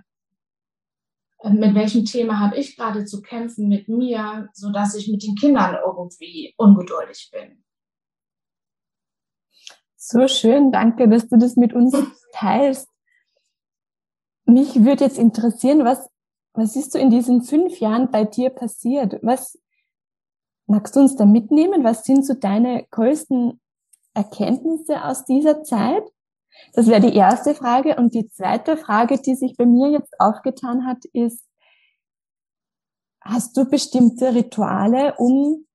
Mit 1.44 1.74
welchem 1.74 2.04
Thema 2.04 2.40
habe 2.40 2.56
ich 2.56 2.76
gerade 2.76 3.04
zu 3.04 3.22
kämpfen 3.22 3.68
mit 3.68 3.88
mir, 3.88 4.48
so 4.54 4.72
dass 4.72 4.96
ich 4.96 5.08
mit 5.08 5.22
den 5.22 5.36
Kindern 5.36 5.76
irgendwie 5.84 6.52
ungeduldig 6.56 7.30
bin? 7.32 7.64
So 9.96 10.26
schön, 10.26 10.72
danke, 10.72 11.08
dass 11.08 11.28
du 11.28 11.36
das 11.36 11.56
mit 11.56 11.72
uns 11.72 11.94
teilst. 12.32 12.88
Mich 14.46 14.84
würde 14.84 15.04
jetzt 15.04 15.18
interessieren, 15.18 15.84
was, 15.84 16.08
was 16.54 16.74
ist 16.74 16.92
so 16.92 16.98
in 16.98 17.10
diesen 17.10 17.42
fünf 17.42 17.78
Jahren 17.78 18.10
bei 18.10 18.24
dir 18.24 18.50
passiert? 18.50 19.18
Was 19.22 19.58
magst 20.66 20.96
du 20.96 21.00
uns 21.00 21.16
da 21.16 21.24
mitnehmen? 21.24 21.84
Was 21.84 22.04
sind 22.04 22.24
so 22.24 22.34
deine 22.34 22.86
größten 22.90 23.60
Erkenntnisse 24.14 25.04
aus 25.04 25.24
dieser 25.24 25.62
Zeit? 25.62 26.02
Das 26.72 26.86
wäre 26.86 27.00
die 27.00 27.14
erste 27.14 27.54
Frage. 27.54 27.96
Und 27.96 28.14
die 28.14 28.28
zweite 28.28 28.76
Frage, 28.76 29.18
die 29.20 29.34
sich 29.34 29.56
bei 29.56 29.66
mir 29.66 29.90
jetzt 29.90 30.18
aufgetan 30.20 30.86
hat, 30.86 31.04
ist, 31.12 31.44
hast 33.20 33.56
du 33.56 33.64
bestimmte 33.64 34.34
Rituale, 34.34 35.14
um 35.16 35.66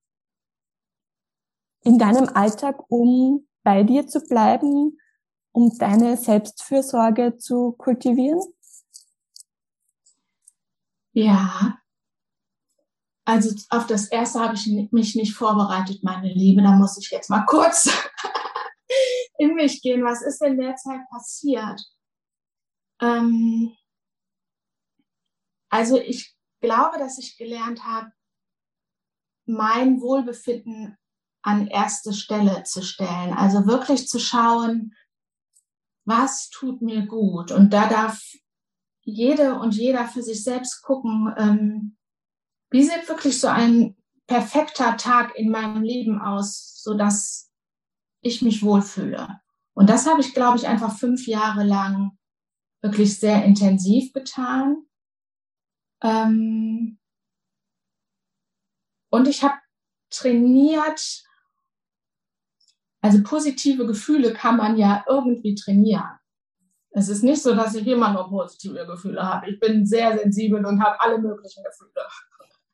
in 1.83 1.97
deinem 1.99 2.29
Alltag, 2.29 2.91
um 2.91 3.47
bei 3.63 3.83
dir 3.83 4.07
zu 4.07 4.21
bleiben, 4.21 4.97
um 5.51 5.77
deine 5.77 6.17
Selbstfürsorge 6.17 7.37
zu 7.37 7.73
kultivieren? 7.73 8.41
Ja, 11.13 11.77
also 13.25 13.55
auf 13.69 13.87
das 13.87 14.07
erste 14.07 14.39
habe 14.39 14.55
ich 14.55 14.67
mich 14.91 15.15
nicht 15.15 15.33
vorbereitet, 15.33 16.03
meine 16.03 16.33
Liebe. 16.33 16.61
Da 16.61 16.71
muss 16.71 16.97
ich 16.97 17.09
jetzt 17.11 17.29
mal 17.29 17.45
kurz 17.45 17.89
in 19.43 19.55
mich 19.55 19.81
gehen. 19.81 20.03
Was 20.03 20.21
ist 20.21 20.41
in 20.41 20.57
der 20.57 20.75
Zeit 20.75 21.01
passiert? 21.09 21.81
Ähm, 23.01 23.75
also 25.69 25.99
ich 25.99 26.35
glaube, 26.61 26.97
dass 26.97 27.17
ich 27.17 27.37
gelernt 27.37 27.83
habe, 27.83 28.11
mein 29.45 30.01
Wohlbefinden 30.01 30.97
an 31.41 31.67
erste 31.67 32.13
Stelle 32.13 32.63
zu 32.63 32.81
stellen. 32.81 33.33
Also 33.33 33.67
wirklich 33.67 34.07
zu 34.07 34.19
schauen, 34.19 34.95
was 36.05 36.49
tut 36.49 36.81
mir 36.81 37.05
gut. 37.05 37.51
Und 37.51 37.71
da 37.71 37.89
darf 37.89 38.21
jede 39.01 39.55
und 39.59 39.75
jeder 39.75 40.07
für 40.07 40.23
sich 40.23 40.43
selbst 40.43 40.81
gucken, 40.81 41.33
ähm, 41.37 41.97
wie 42.69 42.83
sieht 42.83 43.07
wirklich 43.09 43.39
so 43.39 43.47
ein 43.47 43.97
perfekter 44.27 44.95
Tag 44.97 45.35
in 45.35 45.49
meinem 45.49 45.83
Leben 45.83 46.21
aus, 46.21 46.81
so 46.81 46.93
dass 46.93 47.42
ich 48.23 48.41
mich 48.41 48.63
wohlfühle. 48.63 49.39
Und 49.73 49.89
das 49.89 50.07
habe 50.07 50.21
ich, 50.21 50.33
glaube 50.33 50.57
ich, 50.57 50.67
einfach 50.67 50.97
fünf 50.97 51.27
Jahre 51.27 51.63
lang 51.63 52.17
wirklich 52.81 53.19
sehr 53.19 53.43
intensiv 53.45 54.13
getan. 54.13 54.85
Ähm 56.03 56.99
und 59.09 59.27
ich 59.27 59.43
habe 59.43 59.55
trainiert, 60.09 61.23
also 63.01 63.23
positive 63.23 63.85
Gefühle 63.85 64.33
kann 64.33 64.57
man 64.57 64.77
ja 64.77 65.03
irgendwie 65.07 65.55
trainieren. 65.55 66.19
Es 66.91 67.09
ist 67.09 67.23
nicht 67.23 67.41
so, 67.41 67.55
dass 67.55 67.73
ich 67.73 67.87
immer 67.87 68.13
nur 68.13 68.29
positive 68.29 68.85
Gefühle 68.85 69.23
habe. 69.23 69.49
Ich 69.49 69.59
bin 69.59 69.85
sehr 69.85 70.17
sensibel 70.17 70.63
und 70.63 70.83
habe 70.83 71.01
alle 71.01 71.17
möglichen 71.17 71.63
Gefühle. 71.63 72.07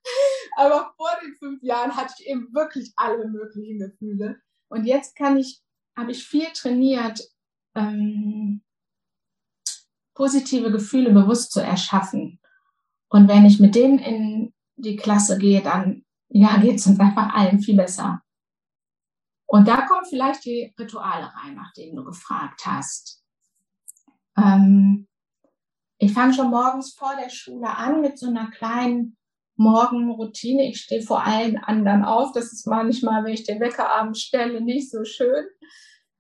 Aber 0.58 0.94
vor 0.98 1.10
den 1.24 1.34
fünf 1.36 1.64
Jahren 1.64 1.96
hatte 1.96 2.14
ich 2.20 2.28
eben 2.28 2.54
wirklich 2.54 2.92
alle 2.98 3.28
möglichen 3.30 3.80
Gefühle. 3.80 4.42
Und 4.70 4.86
jetzt 4.86 5.16
kann 5.16 5.38
ich, 5.38 5.62
habe 5.98 6.12
ich 6.12 6.26
viel 6.26 6.48
trainiert, 6.54 7.22
ähm, 7.76 8.62
positive 10.14 10.72
Gefühle 10.72 11.12
bewusst 11.12 11.52
zu 11.52 11.62
erschaffen. 11.62 12.40
Und 13.10 13.28
wenn 13.28 13.46
ich 13.46 13.60
mit 13.60 13.76
denen 13.76 14.00
in 14.00 14.54
die 14.76 14.96
Klasse 14.96 15.38
gehe, 15.38 15.62
dann 15.62 16.06
ja, 16.30 16.58
geht 16.62 16.76
es 16.76 16.88
uns 16.88 17.00
einfach 17.00 17.34
allen 17.34 17.60
viel 17.60 17.76
besser. 17.76 18.22
Und 19.46 19.68
da 19.68 19.82
kommen 19.88 20.06
vielleicht 20.08 20.46
die 20.46 20.74
Rituale 20.78 21.34
rein, 21.34 21.56
nach 21.56 21.74
denen 21.74 21.96
du 21.96 22.04
gefragt 22.04 22.66
hast. 22.66 23.24
Ähm, 24.38 25.08
ich 25.98 26.14
fange 26.14 26.34
schon 26.34 26.52
morgens 26.52 26.94
vor 26.94 27.16
der 27.16 27.30
Schule 27.30 27.76
an 27.76 28.02
mit 28.02 28.20
so 28.20 28.28
einer 28.28 28.52
kleinen 28.52 29.18
Morgenroutine. 29.60 30.70
Ich 30.70 30.82
stehe 30.82 31.02
vor 31.02 31.24
allen 31.24 31.58
anderen 31.58 32.04
auf. 32.06 32.32
Das 32.32 32.54
ist 32.54 32.66
manchmal, 32.66 33.24
wenn 33.24 33.34
ich 33.34 33.44
den 33.44 33.60
Wecker 33.60 33.90
abends 33.90 34.22
stelle, 34.22 34.62
nicht 34.62 34.90
so 34.90 35.04
schön. 35.04 35.46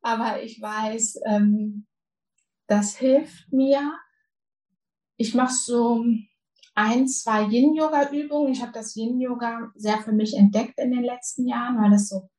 Aber 0.01 0.43
ich 0.43 0.61
weiß, 0.61 1.21
ähm, 1.25 1.87
das 2.67 2.95
hilft 2.95 3.51
mir. 3.51 3.93
Ich 5.15 5.33
mache 5.33 5.53
so 5.53 6.05
ein, 6.75 7.07
zwei 7.07 7.43
Yin-Yoga-Übungen. 7.43 8.51
Ich 8.51 8.61
habe 8.61 8.73
das 8.73 8.95
Yin-Yoga 8.95 9.71
sehr 9.75 9.99
für 9.99 10.11
mich 10.11 10.35
entdeckt 10.35 10.77
in 10.77 10.91
den 10.91 11.03
letzten 11.03 11.47
Jahren, 11.47 11.81
weil 11.81 11.91
das 11.91 12.09
so 12.09 12.29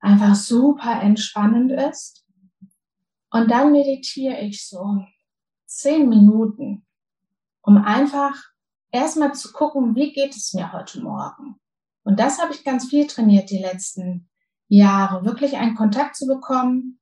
einfach 0.00 0.34
super 0.34 1.02
entspannend 1.02 1.70
ist. 1.72 2.26
Und 3.30 3.50
dann 3.50 3.72
meditiere 3.72 4.40
ich 4.40 4.66
so 4.66 5.04
zehn 5.66 6.08
Minuten, 6.08 6.86
um 7.62 7.76
einfach 7.76 8.53
erstmal 8.94 9.34
zu 9.34 9.52
gucken, 9.52 9.96
wie 9.96 10.12
geht 10.12 10.36
es 10.36 10.54
mir 10.54 10.72
heute 10.72 11.02
Morgen. 11.02 11.60
Und 12.04 12.20
das 12.20 12.38
habe 12.38 12.54
ich 12.54 12.64
ganz 12.64 12.88
viel 12.88 13.06
trainiert 13.06 13.50
die 13.50 13.58
letzten 13.58 14.30
Jahre, 14.68 15.24
wirklich 15.24 15.56
einen 15.56 15.74
Kontakt 15.74 16.16
zu 16.16 16.26
bekommen 16.26 17.00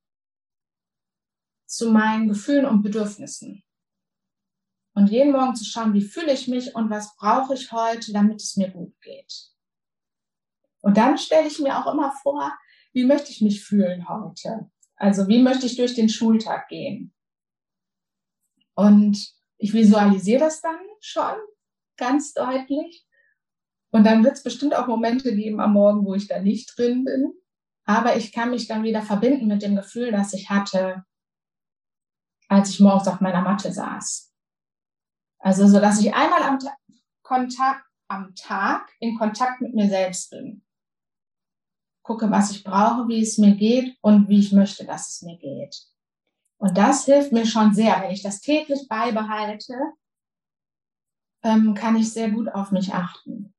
zu 1.67 1.91
meinen 1.91 2.29
Gefühlen 2.29 2.67
und 2.67 2.83
Bedürfnissen. 2.83 3.63
Und 4.95 5.09
jeden 5.09 5.33
Morgen 5.33 5.55
zu 5.55 5.65
schauen, 5.65 5.95
wie 5.95 6.03
fühle 6.03 6.33
ich 6.33 6.49
mich 6.49 6.75
und 6.75 6.91
was 6.91 7.15
brauche 7.17 7.55
ich 7.55 7.73
heute, 7.73 8.13
damit 8.13 8.43
es 8.43 8.57
mir 8.57 8.71
gut 8.71 8.99
geht. 9.01 9.51
Und 10.81 10.97
dann 10.97 11.17
stelle 11.17 11.47
ich 11.47 11.59
mir 11.61 11.79
auch 11.79 11.93
immer 11.93 12.13
vor, 12.23 12.53
wie 12.93 13.05
möchte 13.05 13.31
ich 13.31 13.41
mich 13.41 13.65
fühlen 13.65 14.09
heute? 14.09 14.71
Also 14.97 15.29
wie 15.29 15.43
möchte 15.43 15.67
ich 15.67 15.77
durch 15.77 15.95
den 15.95 16.09
Schultag 16.09 16.69
gehen? 16.69 17.15
Und 18.75 19.35
ich 19.57 19.73
visualisiere 19.73 20.41
das 20.41 20.61
dann 20.61 20.79
schon 21.01 21.37
ganz 22.03 22.35
deutlich. 22.35 23.07
Und 23.91 24.05
dann 24.05 24.25
wird 24.25 24.35
es 24.35 24.43
bestimmt 24.43 24.75
auch 24.75 24.87
Momente 24.87 25.35
geben 25.35 25.61
am 25.61 25.75
Morgen, 25.75 26.05
wo 26.05 26.15
ich 26.15 26.27
da 26.27 26.41
nicht 26.41 26.77
drin 26.77 27.05
bin. 27.05 27.33
Aber 27.85 28.17
ich 28.17 28.33
kann 28.33 28.51
mich 28.51 28.69
dann 28.69 28.83
wieder 28.83 29.03
verbinden 29.03 29.47
mit 29.47 29.63
dem 29.63 29.77
Gefühl, 29.77 30.13
das 30.13 30.33
ich 30.33 30.51
hatte, 30.51 31.05
als 32.49 32.71
ich 32.71 32.81
morgens 32.81 33.09
auf 33.09 33.21
meiner 33.21 33.43
Matte 33.43 33.73
saß. 33.73 34.33
Also 35.39 35.67
so, 35.67 35.81
dass 35.81 36.01
ich 36.01 36.15
einmal 36.15 36.43
am, 36.43 36.59
Ta 36.59 36.77
Kontakt, 37.23 37.85
am 38.09 38.35
Tag 38.35 38.91
in 39.01 39.19
Kontakt 39.19 39.61
mit 39.61 39.75
mir 39.75 39.89
selbst 39.89 40.31
bin 40.31 40.63
gucke, 42.03 42.31
was 42.31 42.51
ich 42.51 42.65
brauche, 42.65 43.09
wie 43.09 43.23
es 43.23 43.39
mir 43.39 43.55
geht 43.55 43.97
und 44.01 44.29
wie 44.29 44.41
ich 44.41 44.53
möchte, 44.53 44.85
dass 44.85 45.09
es 45.09 45.23
mir 45.23 45.39
geht. 45.39 45.77
Und 46.59 46.77
das 46.77 47.05
hilft 47.05 47.33
mir 47.33 47.47
schon 47.47 47.75
sehr. 47.75 48.01
Wenn 48.03 48.11
ich 48.11 48.23
das 48.23 48.41
täglich 48.41 48.87
beibehalte, 48.89 49.75
ähm, 51.43 51.75
kann 51.75 51.97
ich 51.97 52.13
sehr 52.13 52.31
gut 52.31 52.49
auf 52.49 52.71
mich 52.71 52.95
achten. 52.95 53.55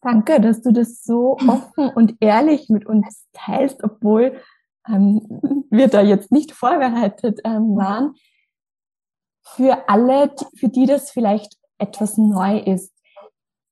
Danke, 0.00 0.40
dass 0.40 0.62
du 0.62 0.72
das 0.72 1.02
so 1.02 1.36
offen 1.36 1.88
und 1.94 2.16
ehrlich 2.20 2.68
mit 2.68 2.86
uns 2.86 3.26
teilst, 3.32 3.84
obwohl 3.84 4.40
ähm, 4.88 5.66
wir 5.70 5.88
da 5.88 6.00
jetzt 6.00 6.32
nicht 6.32 6.52
vorbereitet 6.52 7.40
ähm, 7.44 7.76
waren. 7.76 8.14
Für 9.42 9.88
alle, 9.88 10.34
für 10.56 10.68
die 10.68 10.86
das 10.86 11.10
vielleicht 11.10 11.56
etwas 11.78 12.16
neu 12.16 12.58
ist, 12.58 12.92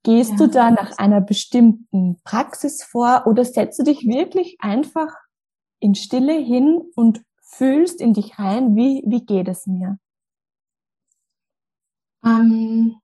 Gehst 0.08 0.30
ja. 0.32 0.36
du 0.36 0.46
da 0.48 0.70
nach 0.70 0.96
einer 0.96 1.20
bestimmten 1.20 2.20
Praxis 2.22 2.82
vor 2.82 3.24
oder 3.26 3.44
setzt 3.44 3.78
du 3.78 3.82
dich 3.82 4.06
wirklich 4.06 4.56
einfach 4.60 5.14
in 5.80 5.94
Stille 5.94 6.32
hin 6.32 6.80
und 6.94 7.22
fühlst 7.42 8.00
in 8.00 8.14
dich 8.14 8.38
rein, 8.38 8.76
wie, 8.76 9.02
wie 9.06 9.26
geht 9.26 9.48
es 9.48 9.66
mir? 9.66 9.98
Ähm, 12.24 12.96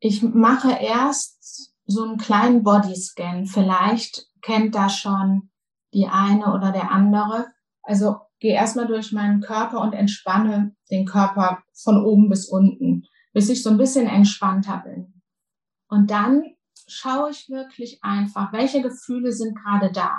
ich 0.00 0.22
mache 0.22 0.72
erst 0.72 1.74
so 1.84 2.02
einen 2.02 2.16
kleinen 2.16 2.62
Bodyscan. 2.62 3.46
Vielleicht 3.46 4.26
kennt 4.42 4.74
das 4.74 4.96
schon 4.96 5.50
die 5.92 6.06
eine 6.06 6.54
oder 6.54 6.72
der 6.72 6.90
andere. 6.90 7.52
Also 7.82 8.16
gehe 8.38 8.54
erstmal 8.54 8.86
durch 8.86 9.12
meinen 9.12 9.40
Körper 9.40 9.80
und 9.80 9.92
entspanne 9.92 10.74
den 10.90 11.06
Körper 11.06 11.62
von 11.74 12.02
oben 12.04 12.28
bis 12.28 12.48
unten, 12.48 13.06
bis 13.32 13.50
ich 13.50 13.62
so 13.62 13.70
ein 13.70 13.76
bisschen 13.76 14.06
entspannter 14.06 14.82
bin. 14.84 15.22
Und 15.88 16.10
dann 16.10 16.44
schaue 16.86 17.30
ich 17.30 17.48
wirklich 17.50 18.02
einfach, 18.02 18.52
welche 18.52 18.80
Gefühle 18.80 19.32
sind 19.32 19.56
gerade 19.56 19.92
da. 19.92 20.14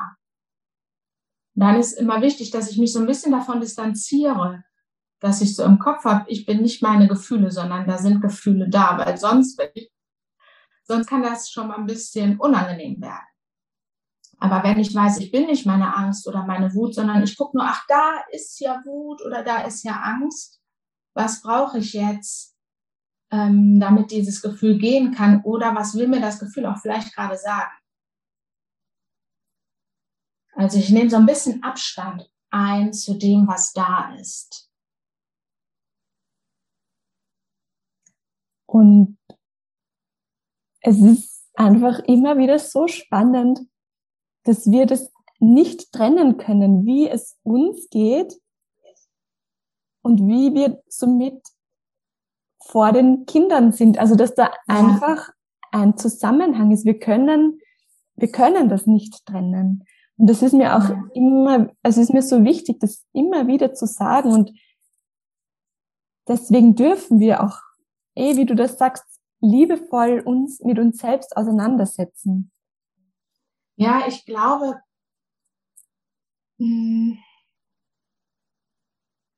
Dann 1.56 1.80
ist 1.80 1.94
immer 1.94 2.22
wichtig, 2.22 2.52
dass 2.52 2.70
ich 2.70 2.78
mich 2.78 2.94
so 2.94 3.00
ein 3.00 3.08
bisschen 3.08 3.32
davon 3.32 3.60
distanziere, 3.60 4.64
dass 5.22 5.42
ich 5.42 5.56
so 5.56 5.64
im 5.64 5.80
Kopf 5.80 6.04
habe, 6.04 6.30
ich 6.30 6.46
bin 6.46 6.62
nicht 6.62 6.82
meine 6.82 7.08
Gefühle, 7.08 7.50
sondern 7.50 7.88
da 7.88 7.98
sind 7.98 8.22
Gefühle 8.22 8.70
da, 8.70 8.98
weil 8.98 9.18
sonst, 9.18 9.62
sonst 10.84 11.08
kann 11.08 11.24
das 11.24 11.50
schon 11.50 11.70
mal 11.70 11.78
ein 11.78 11.86
bisschen 11.86 12.38
unangenehm 12.38 13.02
werden. 13.02 13.28
Aber 14.40 14.64
wenn 14.64 14.80
ich 14.80 14.94
weiß, 14.94 15.20
ich 15.20 15.32
bin 15.32 15.46
nicht 15.46 15.66
meine 15.66 15.96
Angst 15.96 16.28
oder 16.28 16.44
meine 16.46 16.74
Wut, 16.74 16.96
sondern 16.96 17.24
ich 17.24 17.38
gucke 17.38 17.56
nur, 17.56 17.66
ach, 17.66 17.86
da 17.88 18.16
ist 18.32 18.60
ja 18.60 18.82
Wut 18.84 19.22
oder 19.24 19.44
da 19.44 19.62
ist 19.62 19.84
ja 19.84 20.02
Angst, 20.02 20.60
was 21.14 21.42
brauche 21.42 21.78
ich 21.78 21.94
jetzt? 21.94 22.52
ähm, 23.32 23.80
damit 23.80 24.12
dieses 24.12 24.42
Gefühl 24.42 24.78
gehen 24.78 25.14
kann 25.14 25.42
oder 25.44 25.74
was 25.74 25.96
will 25.96 26.08
mir 26.08 26.22
das 26.22 26.40
Gefühl 26.40 26.66
auch 26.66 26.78
vielleicht 26.78 27.16
gerade 27.16 27.38
sagen. 27.38 27.72
Also 30.54 30.78
ich 30.78 30.90
nehme 30.90 31.10
so 31.10 31.16
ein 31.16 31.26
bisschen 31.26 31.64
Abstand 31.64 32.30
ein 32.50 32.94
zu 32.94 33.18
dem, 33.18 33.48
was 33.48 33.72
da 33.72 34.14
ist. 34.16 34.70
Und 38.72 39.18
es 40.80 40.98
ist 41.02 41.44
einfach 41.56 42.00
immer 42.06 42.38
wieder 42.38 42.58
so 42.58 42.88
spannend, 42.88 43.60
dass 44.44 44.72
wir 44.72 44.86
das 44.86 45.12
nicht 45.40 45.92
trennen 45.92 46.38
können, 46.38 46.86
wie 46.86 47.10
es 47.10 47.38
uns 47.44 47.90
geht 47.90 48.40
und 50.02 50.22
wie 50.26 50.54
wir 50.54 50.82
somit 50.88 51.42
vor 52.64 52.94
den 52.94 53.26
Kindern 53.26 53.74
sind. 53.74 53.98
Also 53.98 54.16
dass 54.16 54.36
da 54.36 54.46
ja. 54.46 54.52
einfach 54.68 55.32
ein 55.72 55.98
Zusammenhang 55.98 56.72
ist. 56.72 56.86
Wir 56.86 56.98
können, 56.98 57.60
wir 58.16 58.32
können 58.32 58.70
das 58.70 58.88
nicht 58.88 59.26
trennen. 59.26 59.84
Und 60.16 60.28
das 60.28 60.42
ist 60.42 60.54
mir 60.54 60.78
auch 60.78 60.90
ja. 60.90 61.04
immer, 61.14 61.70
also 61.84 62.00
es 62.00 62.08
ist 62.08 62.14
mir 62.14 62.22
so 62.22 62.46
wichtig, 62.46 62.80
das 62.80 63.06
immer 63.12 63.48
wieder 63.48 63.74
zu 63.74 63.86
sagen. 63.86 64.32
Und 64.32 64.54
deswegen 66.26 66.76
dürfen 66.76 67.20
wir 67.20 67.44
auch, 67.44 67.60
eh, 68.16 68.36
wie 68.38 68.46
du 68.46 68.56
das 68.56 68.78
sagst, 68.78 69.06
liebevoll 69.40 70.22
uns 70.22 70.60
mit 70.62 70.80
uns 70.80 71.00
selbst 71.00 71.36
auseinandersetzen. 71.36 72.52
Ja, 73.76 74.08
ich 74.08 74.26
glaube, 74.26 74.82
hm, 76.60 77.18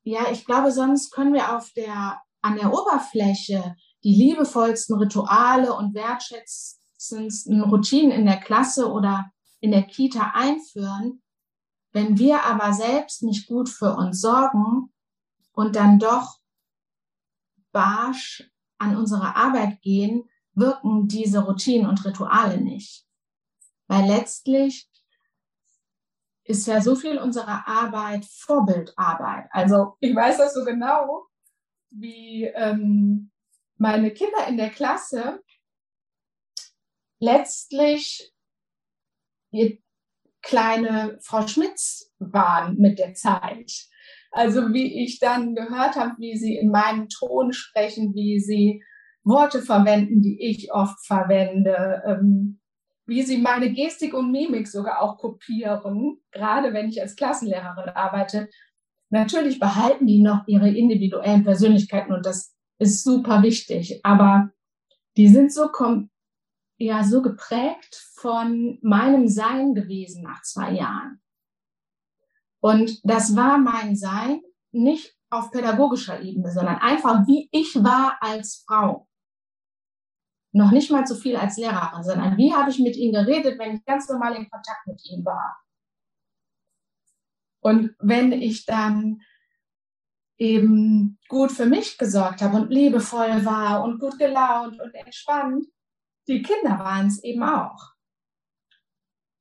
ja, 0.04 0.30
ich 0.32 0.46
glaube, 0.46 0.72
sonst 0.72 1.12
können 1.12 1.34
wir 1.34 1.56
auf 1.56 1.72
der, 1.72 2.22
an 2.42 2.58
der 2.58 2.74
Oberfläche 2.74 3.76
die 4.04 4.14
liebevollsten 4.14 4.98
Rituale 4.98 5.74
und 5.74 5.94
wertschätzendsten 5.94 7.62
Routinen 7.62 8.12
in 8.12 8.26
der 8.26 8.42
Klasse 8.42 8.92
oder 8.92 9.32
in 9.62 9.72
der 9.72 9.84
Kita 9.84 10.34
einführen. 10.36 11.22
Wenn 11.94 12.18
wir 12.18 12.44
aber 12.44 12.74
selbst 12.74 13.24
nicht 13.24 13.48
gut 13.48 13.70
für 13.70 13.96
uns 13.96 14.20
sorgen 14.20 14.92
und 15.54 15.78
dann 15.78 16.00
doch 16.00 16.40
barsch 17.72 18.52
an 18.84 18.98
unsere 18.98 19.36
Arbeit 19.36 19.82
gehen, 19.82 20.30
wirken 20.54 21.08
diese 21.08 21.40
Routinen 21.40 21.88
und 21.88 22.04
Rituale 22.06 22.62
nicht. 22.62 23.06
Weil 23.88 24.08
letztlich 24.08 24.90
ist 26.44 26.68
ja 26.68 26.82
so 26.82 26.96
viel 26.96 27.18
unserer 27.18 27.68
Arbeit 27.68 28.26
Vorbildarbeit. 28.26 29.48
Also 29.52 29.96
ich 30.00 30.16
weiß 30.16 30.38
das 30.38 30.54
so 30.54 30.66
genau, 30.66 31.28
wie 31.90 32.46
ähm, 32.46 33.32
meine 33.78 34.12
Kinder 34.12 34.48
in 34.48 34.58
der 34.58 34.70
Klasse 34.70 35.42
letztlich 37.20 38.34
ihr 39.52 39.78
kleine 40.42 41.18
Frau 41.22 41.48
Schmitz 41.48 42.12
waren 42.20 42.76
mit 42.76 43.00
der 43.00 43.14
Zeit. 43.14 43.88
Also 44.34 44.74
wie 44.74 45.04
ich 45.04 45.20
dann 45.20 45.54
gehört 45.54 45.96
habe, 45.96 46.16
wie 46.18 46.36
sie 46.36 46.58
in 46.58 46.72
meinem 46.72 47.08
Ton 47.08 47.54
sprechen, 47.54 48.16
wie 48.16 48.40
sie 48.40 48.84
Worte 49.24 49.62
verwenden, 49.62 50.24
die 50.24 50.42
ich 50.42 50.74
oft 50.74 51.06
verwende, 51.06 52.02
ähm, 52.06 52.60
wie 53.06 53.22
sie 53.22 53.38
meine 53.38 53.72
Gestik 53.72 54.16
und 54.16 54.32
Mimik 54.32 54.68
sogar 54.68 55.02
auch 55.02 55.20
kopieren, 55.20 56.18
gerade 56.32 56.74
wenn 56.74 56.90
ich 56.90 57.00
als 57.00 57.16
Klassenlehrerin 57.16 57.90
arbeite. 57.90 58.50
Natürlich 59.12 59.60
behalten 59.60 60.08
die 60.08 60.22
noch 60.22 60.48
ihre 60.48 60.70
individuellen 60.70 61.44
Persönlichkeiten 61.44 62.12
und 62.12 62.26
das 62.26 62.56
ist 62.80 63.04
super 63.04 63.44
wichtig, 63.44 64.00
aber 64.04 64.50
die 65.16 65.28
sind 65.28 65.54
so 65.54 65.70
ja 66.78 67.04
so 67.04 67.22
geprägt 67.22 67.96
von 68.16 68.80
meinem 68.82 69.28
Sein 69.28 69.76
gewesen 69.76 70.24
nach 70.24 70.42
zwei 70.42 70.72
Jahren. 70.72 71.20
Und 72.64 73.02
das 73.04 73.36
war 73.36 73.58
mein 73.58 73.98
Sein 73.98 74.42
nicht 74.72 75.14
auf 75.30 75.52
pädagogischer 75.52 76.22
Ebene, 76.22 76.50
sondern 76.50 76.78
einfach 76.78 77.28
wie 77.28 77.50
ich 77.52 77.76
war 77.84 78.18
als 78.22 78.64
Frau. 78.66 79.10
Noch 80.54 80.72
nicht 80.72 80.90
mal 80.90 81.06
so 81.06 81.16
viel 81.16 81.36
als 81.36 81.58
Lehrerin, 81.58 82.04
sondern 82.04 82.38
wie 82.38 82.54
habe 82.54 82.70
ich 82.70 82.80
mit 82.80 82.96
ihnen 82.96 83.12
geredet, 83.12 83.60
wenn 83.60 83.76
ich 83.76 83.84
ganz 83.84 84.08
normal 84.08 84.36
in 84.36 84.50
Kontakt 84.50 84.88
mit 84.88 85.02
ihnen 85.06 85.26
war. 85.26 85.58
Und 87.60 87.96
wenn 88.00 88.32
ich 88.32 88.66
dann 88.66 89.22
eben 90.38 91.20
gut 91.28 91.52
für 91.52 91.66
mich 91.66 91.98
gesorgt 91.98 92.42
habe 92.42 92.56
und 92.56 92.70
liebevoll 92.70 93.44
war 93.44 93.84
und 93.84 94.00
gut 94.00 94.18
gelaunt 94.18 94.80
und 94.80 94.96
entspannt, 94.96 95.66
die 96.30 96.42
Kinder 96.42 96.80
waren 96.80 97.08
es 97.08 97.22
eben 97.26 97.44
auch. 97.44 97.93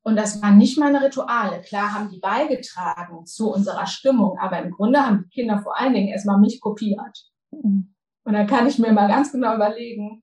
Und 0.05 0.17
das 0.17 0.43
waren 0.43 0.59
nicht 0.59 0.79
meine 0.79 1.03
Rituale. 1.03 1.63
Klar 1.63 1.95
haben 1.95 2.11
die 2.11 2.19
beigetragen 2.19 3.25
zu 3.25 3.53
unserer 3.53 3.87
Stimmung, 3.87 4.39
aber 4.39 4.61
im 4.61 4.73
Grunde 4.73 5.01
haben 5.01 5.25
die 5.25 5.31
Kinder 5.31 5.61
vor 5.63 5.79
allen 5.79 5.95
Dingen 5.95 6.09
erstmal 6.09 6.41
mich 6.41 6.61
kopiert. 6.61 7.31
Und 7.51 7.95
da 8.25 8.45
kann 8.45 8.67
ich 8.67 8.79
mir 8.79 8.93
mal 8.93 9.09
ganz 9.09 9.33
genau 9.33 9.55
überlegen, 9.55 10.23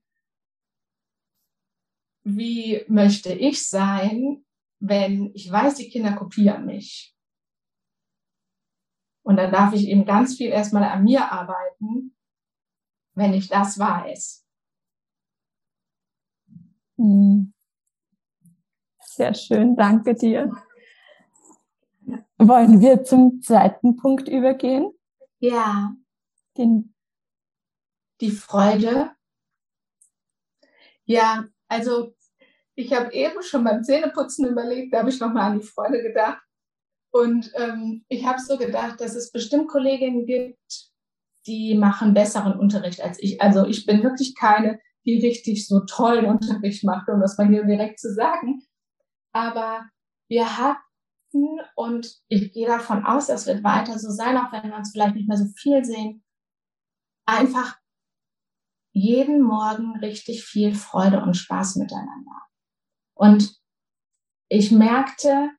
wie 2.23 2.83
möchte 2.87 3.33
ich 3.33 3.67
sein, 3.67 4.45
wenn 4.79 5.31
ich 5.33 5.49
weiß, 5.49 5.75
die 5.75 5.89
Kinder 5.89 6.13
kopieren 6.13 6.65
mich. 6.65 7.15
Und 9.23 9.37
dann 9.37 9.51
darf 9.51 9.73
ich 9.73 9.87
eben 9.87 10.05
ganz 10.05 10.35
viel 10.35 10.49
erstmal 10.49 10.83
an 10.83 11.03
mir 11.03 11.31
arbeiten, 11.31 12.15
wenn 13.15 13.33
ich 13.33 13.47
das 13.47 13.77
weiß. 13.77 14.45
Mhm. 16.97 17.53
Sehr 19.19 19.33
schön, 19.33 19.75
danke 19.75 20.15
dir. 20.15 20.49
Wollen 22.37 22.79
wir 22.79 23.03
zum 23.03 23.41
zweiten 23.41 23.97
Punkt 23.97 24.29
übergehen? 24.29 24.93
Ja. 25.39 25.93
Den 26.57 26.95
die 28.21 28.31
Freude. 28.31 29.11
Ja, 31.03 31.49
also 31.67 32.15
ich 32.75 32.93
habe 32.93 33.11
eben 33.11 33.43
schon 33.43 33.65
beim 33.65 33.83
Zähneputzen 33.83 34.47
überlegt, 34.47 34.93
da 34.93 34.99
habe 34.99 35.09
ich 35.09 35.19
nochmal 35.19 35.51
an 35.51 35.59
die 35.59 35.65
Freude 35.65 36.01
gedacht. 36.01 36.41
Und 37.11 37.51
ähm, 37.55 38.05
ich 38.07 38.25
habe 38.25 38.39
so 38.39 38.57
gedacht, 38.57 39.01
dass 39.01 39.15
es 39.15 39.33
bestimmt 39.33 39.67
Kolleginnen 39.67 40.27
gibt, 40.27 40.93
die 41.45 41.77
machen 41.77 42.13
besseren 42.13 42.57
Unterricht 42.57 43.01
als 43.01 43.21
ich. 43.21 43.41
Also 43.41 43.65
ich 43.65 43.85
bin 43.85 44.01
wirklich 44.01 44.33
keine, 44.33 44.79
die 45.03 45.19
richtig 45.19 45.67
so 45.67 45.81
tollen 45.81 46.25
Unterricht 46.25 46.85
macht, 46.85 47.09
um 47.09 47.19
das 47.19 47.37
mal 47.37 47.49
hier 47.49 47.65
direkt 47.65 47.99
zu 47.99 48.13
sagen. 48.13 48.61
Aber 49.31 49.89
wir 50.27 50.57
hatten, 50.57 51.59
und 51.75 52.21
ich 52.27 52.51
gehe 52.53 52.67
davon 52.67 53.05
aus, 53.05 53.27
das 53.27 53.45
wird 53.45 53.63
weiter 53.63 53.99
so 53.99 54.09
sein, 54.09 54.37
auch 54.37 54.51
wenn 54.51 54.69
wir 54.69 54.75
uns 54.75 54.91
vielleicht 54.91 55.15
nicht 55.15 55.27
mehr 55.27 55.37
so 55.37 55.45
viel 55.55 55.83
sehen, 55.85 56.23
einfach 57.25 57.77
jeden 58.91 59.41
Morgen 59.41 59.97
richtig 59.99 60.43
viel 60.43 60.73
Freude 60.73 61.21
und 61.21 61.35
Spaß 61.35 61.75
miteinander. 61.75 62.41
Und 63.13 63.55
ich 64.49 64.71
merkte, 64.71 65.51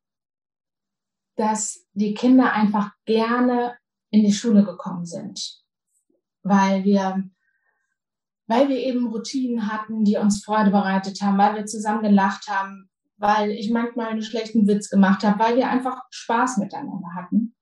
dass 1.37 1.87
die 1.93 2.15
Kinder 2.15 2.53
einfach 2.53 2.93
gerne 3.05 3.79
in 4.11 4.25
die 4.25 4.33
Schule 4.33 4.65
gekommen 4.65 5.07
sind, 5.07 5.63
weil 6.43 6.85
wir, 6.85 7.31
weil 8.47 8.69
wir 8.69 8.79
eben 8.79 9.07
Routinen 9.07 9.73
hatten, 9.73 10.05
die 10.05 10.17
uns 10.17 10.45
Freude 10.45 10.71
bereitet 10.71 11.23
haben, 11.23 11.39
weil 11.39 11.55
wir 11.55 11.67
zusammen 11.67 12.03
gelacht 12.03 12.49
haben, 12.49 12.90
weil 13.21 13.51
ich 13.51 13.71
manchmal 13.71 14.09
einen 14.09 14.23
schlechten 14.23 14.67
Witz 14.67 14.89
gemacht 14.89 15.23
habe, 15.23 15.39
weil 15.39 15.57
wir 15.57 15.69
einfach 15.69 16.03
Spaß 16.11 16.57
miteinander 16.57 17.15
hatten. 17.15 17.55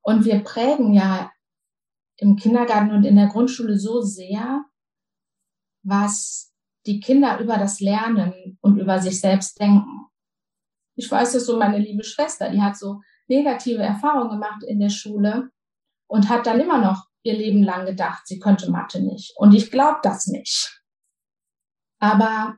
Und 0.00 0.24
wir 0.24 0.42
prägen 0.42 0.94
ja 0.94 1.30
im 2.16 2.36
Kindergarten 2.36 2.92
und 2.92 3.04
in 3.04 3.16
der 3.16 3.28
Grundschule 3.28 3.78
so 3.78 4.00
sehr, 4.00 4.64
was 5.82 6.50
die 6.86 6.98
Kinder 7.00 7.38
über 7.40 7.58
das 7.58 7.80
Lernen 7.80 8.58
und 8.62 8.78
über 8.78 9.00
sich 9.00 9.20
selbst 9.20 9.60
denken. 9.60 10.06
Ich 10.96 11.10
weiß 11.10 11.34
es 11.34 11.44
so, 11.44 11.58
meine 11.58 11.78
liebe 11.78 12.02
Schwester, 12.02 12.50
die 12.50 12.62
hat 12.62 12.76
so 12.76 13.02
negative 13.28 13.82
Erfahrungen 13.82 14.30
gemacht 14.30 14.62
in 14.62 14.80
der 14.80 14.88
Schule 14.88 15.50
und 16.06 16.30
hat 16.30 16.46
dann 16.46 16.58
immer 16.58 16.78
noch 16.78 17.06
ihr 17.22 17.34
Leben 17.34 17.62
lang 17.62 17.84
gedacht, 17.84 18.26
sie 18.26 18.38
könnte 18.38 18.70
Mathe 18.70 19.02
nicht. 19.02 19.34
Und 19.36 19.52
ich 19.52 19.70
glaube 19.70 20.00
das 20.02 20.26
nicht. 20.26 20.82
Aber 21.98 22.56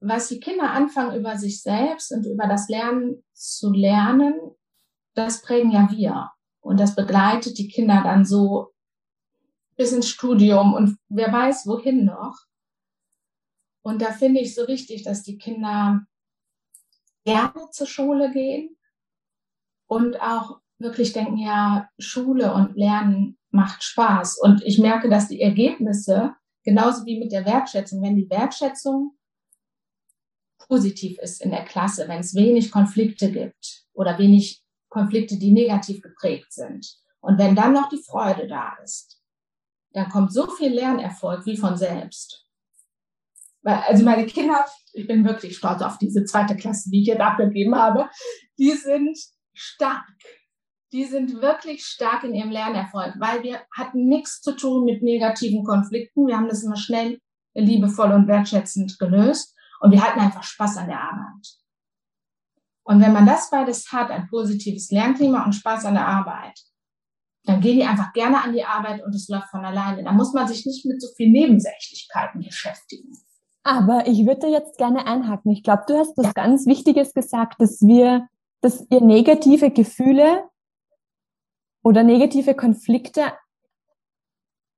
was 0.00 0.28
die 0.28 0.40
Kinder 0.40 0.70
anfangen 0.70 1.18
über 1.18 1.36
sich 1.36 1.62
selbst 1.62 2.10
und 2.10 2.24
über 2.26 2.46
das 2.46 2.68
Lernen 2.68 3.22
zu 3.34 3.70
lernen, 3.70 4.34
das 5.14 5.42
prägen 5.42 5.70
ja 5.70 5.88
wir. 5.90 6.30
Und 6.60 6.80
das 6.80 6.94
begleitet 6.94 7.58
die 7.58 7.68
Kinder 7.68 8.02
dann 8.02 8.24
so 8.24 8.72
bis 9.76 9.92
ins 9.92 10.08
Studium 10.08 10.74
und 10.74 10.98
wer 11.08 11.32
weiß 11.32 11.66
wohin 11.66 12.04
noch. 12.04 12.38
Und 13.82 14.02
da 14.02 14.12
finde 14.12 14.40
ich 14.40 14.54
so 14.54 14.66
wichtig, 14.68 15.02
dass 15.04 15.22
die 15.22 15.38
Kinder 15.38 16.04
gerne 17.24 17.70
zur 17.70 17.86
Schule 17.86 18.30
gehen 18.30 18.76
und 19.86 20.20
auch 20.20 20.60
wirklich 20.78 21.12
denken, 21.12 21.38
ja, 21.38 21.88
Schule 21.98 22.54
und 22.54 22.76
Lernen 22.76 23.38
macht 23.50 23.82
Spaß. 23.82 24.38
Und 24.38 24.62
ich 24.64 24.78
merke, 24.78 25.08
dass 25.08 25.28
die 25.28 25.40
Ergebnisse, 25.40 26.34
genauso 26.62 27.04
wie 27.06 27.18
mit 27.18 27.32
der 27.32 27.44
Wertschätzung, 27.44 28.02
wenn 28.02 28.16
die 28.16 28.30
Wertschätzung 28.30 29.16
positiv 30.68 31.18
ist 31.18 31.42
in 31.42 31.50
der 31.50 31.64
Klasse, 31.64 32.06
wenn 32.08 32.20
es 32.20 32.34
wenig 32.34 32.70
Konflikte 32.70 33.30
gibt 33.32 33.84
oder 33.92 34.18
wenig 34.18 34.62
Konflikte, 34.88 35.38
die 35.38 35.52
negativ 35.52 36.02
geprägt 36.02 36.52
sind. 36.52 36.96
Und 37.20 37.38
wenn 37.38 37.54
dann 37.54 37.72
noch 37.72 37.88
die 37.88 38.02
Freude 38.02 38.46
da 38.46 38.76
ist, 38.82 39.20
dann 39.92 40.08
kommt 40.08 40.32
so 40.32 40.48
viel 40.50 40.72
Lernerfolg 40.72 41.44
wie 41.46 41.56
von 41.56 41.76
selbst. 41.76 42.46
Also 43.62 44.04
meine 44.04 44.26
Kinder, 44.26 44.64
ich 44.94 45.06
bin 45.06 45.24
wirklich 45.24 45.56
stolz 45.56 45.82
auf 45.82 45.98
diese 45.98 46.24
zweite 46.24 46.56
Klasse, 46.56 46.90
die 46.90 47.02
ich 47.02 47.08
jetzt 47.08 47.20
abgegeben 47.20 47.74
habe, 47.74 48.08
die 48.58 48.72
sind 48.72 49.18
stark. 49.52 50.06
die 50.92 51.04
sind 51.04 51.40
wirklich 51.40 51.84
stark 51.84 52.24
in 52.24 52.34
ihrem 52.34 52.50
Lernerfolg, 52.50 53.14
weil 53.18 53.42
wir 53.42 53.60
hatten 53.76 54.08
nichts 54.08 54.40
zu 54.40 54.56
tun 54.56 54.84
mit 54.84 55.02
negativen 55.02 55.64
Konflikten. 55.64 56.26
Wir 56.26 56.36
haben 56.36 56.48
das 56.48 56.64
immer 56.64 56.76
schnell, 56.76 57.20
liebevoll 57.54 58.12
und 58.12 58.26
wertschätzend 58.28 58.98
gelöst 58.98 59.54
und 59.80 59.92
wir 59.92 60.02
hatten 60.02 60.20
einfach 60.20 60.42
Spaß 60.42 60.76
an 60.76 60.88
der 60.88 61.00
Arbeit. 61.00 61.46
Und 62.84 63.00
wenn 63.00 63.12
man 63.12 63.26
das 63.26 63.50
beides 63.50 63.90
hat, 63.92 64.10
ein 64.10 64.28
positives 64.28 64.90
Lernklima 64.90 65.44
und 65.44 65.54
Spaß 65.54 65.84
an 65.86 65.94
der 65.94 66.06
Arbeit, 66.06 66.58
dann 67.44 67.60
gehen 67.60 67.76
die 67.76 67.84
einfach 67.84 68.12
gerne 68.12 68.42
an 68.42 68.52
die 68.52 68.64
Arbeit 68.64 69.02
und 69.02 69.14
es 69.14 69.28
läuft 69.28 69.48
von 69.48 69.64
alleine. 69.64 70.04
Da 70.04 70.12
muss 70.12 70.32
man 70.32 70.46
sich 70.46 70.66
nicht 70.66 70.84
mit 70.84 71.00
so 71.00 71.08
viel 71.16 71.30
Nebensächlichkeiten 71.30 72.42
beschäftigen. 72.42 73.16
Aber 73.62 74.06
ich 74.06 74.26
würde 74.26 74.48
jetzt 74.48 74.78
gerne 74.78 75.06
einhaken. 75.06 75.52
Ich 75.52 75.62
glaube, 75.62 75.84
du 75.86 75.98
hast 75.98 76.16
was 76.16 76.34
ganz 76.34 76.66
Wichtiges 76.66 77.12
gesagt, 77.14 77.60
dass 77.60 77.80
wir, 77.80 78.28
dass 78.60 78.86
ihr 78.90 79.00
negative 79.00 79.70
Gefühle 79.70 80.44
oder 81.82 82.02
negative 82.02 82.54
Konflikte 82.54 83.32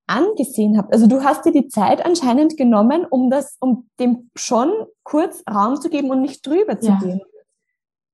angesehen 0.07 0.77
habt. 0.77 0.93
Also 0.93 1.07
du 1.07 1.23
hast 1.23 1.45
dir 1.45 1.53
die 1.53 1.69
Zeit 1.69 2.05
anscheinend 2.05 2.57
genommen, 2.57 3.07
um 3.09 3.31
das, 3.31 3.57
um 3.61 3.89
dem 3.99 4.31
schon 4.35 4.71
kurz 5.03 5.43
Raum 5.49 5.81
zu 5.81 5.89
geben 5.89 6.11
und 6.11 6.21
nicht 6.21 6.47
drüber 6.47 6.79
zu 6.81 6.91
ja. 6.91 6.99
gehen. 6.99 7.21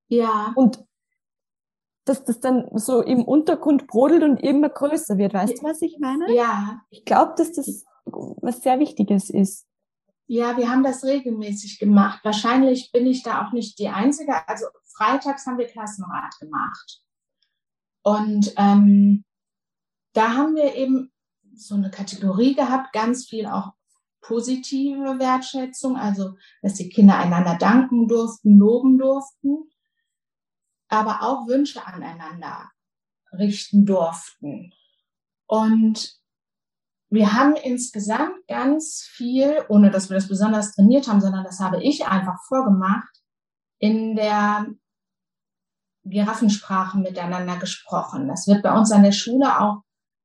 Ja. 0.09 0.53
Und 0.57 0.85
dass 2.05 2.25
das 2.25 2.41
dann 2.41 2.69
so 2.75 3.03
im 3.03 3.25
Untergrund 3.25 3.87
brodelt 3.87 4.23
und 4.23 4.39
immer 4.39 4.71
größer 4.71 5.19
wird. 5.19 5.35
Weißt 5.35 5.59
du, 5.59 5.63
was 5.63 5.83
ich 5.83 5.99
meine? 5.99 6.33
Ja. 6.35 6.81
Ich 6.91 7.05
glaube, 7.05 7.35
dass 7.37 7.53
das 7.53 7.85
was 8.07 8.63
sehr 8.63 8.79
Wichtiges 8.79 9.29
ist. 9.31 9.67
Ja, 10.27 10.57
wir 10.57 10.71
haben 10.71 10.83
das 10.83 11.05
regelmäßig 11.05 11.79
gemacht. 11.79 12.21
Wahrscheinlich 12.23 12.93
bin 12.93 13.07
ich 13.07 13.23
da 13.23 13.47
auch 13.47 13.53
nicht 13.53 13.79
die 13.79 13.89
Einzige. 13.89 14.47
Also 14.49 14.67
freitags 14.97 15.47
haben 15.47 15.59
wir 15.59 15.67
Klassenrat 15.67 16.39
gemacht. 16.39 17.03
Und 18.03 18.53
ähm, 18.57 19.25
da 20.13 20.35
haben 20.35 20.55
wir 20.55 20.75
eben 20.75 21.13
so 21.59 21.75
eine 21.75 21.91
Kategorie 21.91 22.55
gehabt, 22.55 22.93
ganz 22.93 23.27
viel 23.27 23.47
auch 23.47 23.73
positive 24.21 25.19
Wertschätzung, 25.19 25.97
also 25.97 26.35
dass 26.63 26.75
die 26.75 26.89
Kinder 26.89 27.17
einander 27.17 27.57
danken 27.57 28.09
durften, 28.09 28.59
loben 28.59 28.99
durften, 28.99 29.71
aber 30.89 31.23
auch 31.23 31.47
Wünsche 31.47 31.87
aneinander 31.87 32.71
richten 33.33 33.87
durften. 33.87 34.73
Und 35.47 36.19
wir 37.11 37.33
haben 37.33 37.57
insgesamt 37.57 38.47
ganz 38.49 39.03
viel, 39.11 39.65
ohne 39.69 39.91
dass 39.91 40.11
wir 40.11 40.15
das 40.15 40.29
besonders 40.29 40.75
trainiert 40.75 41.09
haben, 41.09 41.21
sondern 41.21 41.45
das 41.45 41.61
habe 41.61 41.83
ich 41.83 42.07
einfach 42.07 42.43
vorgemacht, 42.47 43.23
in 43.79 44.15
der 44.15 44.67
Giraffensprache 46.05 46.99
miteinander 46.99 47.57
gesprochen. 47.57 48.29
Das 48.29 48.47
wird 48.47 48.63
bei 48.63 48.77
uns 48.77 48.93
an 48.93 49.03
der 49.03 49.13
Schule 49.13 49.61
auch 49.61 49.83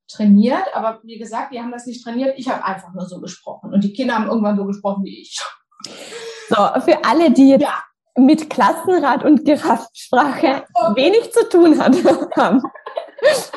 trainiert, 0.07 0.65
aber 0.73 0.99
wie 1.03 1.17
gesagt, 1.17 1.51
wir 1.51 1.61
haben 1.61 1.71
das 1.71 1.85
nicht 1.85 2.03
trainiert. 2.03 2.37
Ich 2.37 2.49
habe 2.49 2.63
einfach 2.63 2.93
nur 2.93 3.05
so 3.05 3.19
gesprochen 3.19 3.73
und 3.73 3.83
die 3.83 3.93
Kinder 3.93 4.15
haben 4.15 4.27
irgendwann 4.27 4.57
so 4.57 4.65
gesprochen 4.65 5.03
wie 5.03 5.21
ich. 5.21 5.39
So, 6.49 6.55
für 6.81 7.03
alle, 7.03 7.31
die 7.31 7.49
jetzt 7.49 7.63
ja. 7.63 7.83
mit 8.15 8.49
Klassenrat 8.49 9.23
und 9.23 9.45
Giraffensprache 9.45 10.65
okay. 10.73 10.95
wenig 10.95 11.31
zu 11.31 11.49
tun 11.49 11.79
haben, 12.37 12.61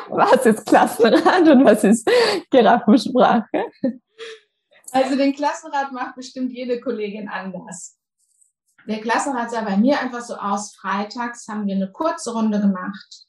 was 0.08 0.46
ist 0.46 0.66
Klassenrat 0.66 1.48
und 1.48 1.64
was 1.64 1.84
ist 1.84 2.08
Giraffensprache? 2.50 3.70
Also 4.92 5.16
den 5.16 5.34
Klassenrat 5.34 5.92
macht 5.92 6.16
bestimmt 6.16 6.52
jede 6.52 6.80
Kollegin 6.80 7.28
anders. 7.28 7.98
Der 8.86 9.00
Klassenrat 9.00 9.50
sah 9.50 9.62
bei 9.62 9.76
mir 9.76 10.00
einfach 10.00 10.20
so 10.20 10.36
aus, 10.36 10.76
freitags 10.76 11.48
haben 11.48 11.66
wir 11.66 11.74
eine 11.74 11.90
kurze 11.90 12.32
Runde 12.32 12.60
gemacht, 12.60 13.26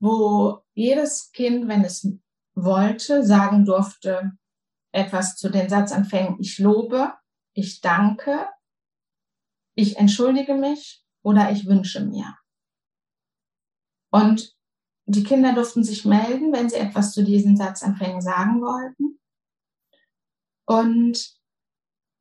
wo 0.00 0.62
jedes 0.74 1.30
Kind, 1.30 1.68
wenn 1.68 1.84
es 1.84 2.06
wollte, 2.54 3.24
sagen 3.24 3.64
durfte 3.64 4.32
etwas 4.92 5.36
zu 5.36 5.50
den 5.50 5.68
Satzanfängen, 5.68 6.40
ich 6.40 6.58
lobe, 6.58 7.14
ich 7.52 7.80
danke, 7.80 8.48
ich 9.76 9.96
entschuldige 9.96 10.54
mich 10.54 11.04
oder 11.22 11.50
ich 11.50 11.66
wünsche 11.66 12.04
mir. 12.04 12.36
Und 14.10 14.54
die 15.06 15.24
Kinder 15.24 15.52
durften 15.52 15.82
sich 15.82 16.04
melden, 16.04 16.52
wenn 16.52 16.70
sie 16.70 16.76
etwas 16.76 17.12
zu 17.12 17.24
diesen 17.24 17.56
Satzanfängen 17.56 18.22
sagen 18.22 18.60
wollten. 18.60 19.20
Und 20.66 21.34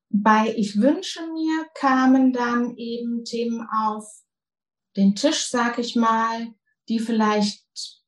bei 0.09 0.53
Ich 0.55 0.79
wünsche 0.79 1.25
mir 1.31 1.65
kamen 1.75 2.33
dann 2.33 2.75
eben 2.77 3.23
Themen 3.23 3.67
auf 3.67 4.05
den 4.95 5.15
Tisch, 5.15 5.47
sag 5.49 5.79
ich 5.79 5.95
mal, 5.95 6.53
die 6.87 6.99
vielleicht 6.99 8.02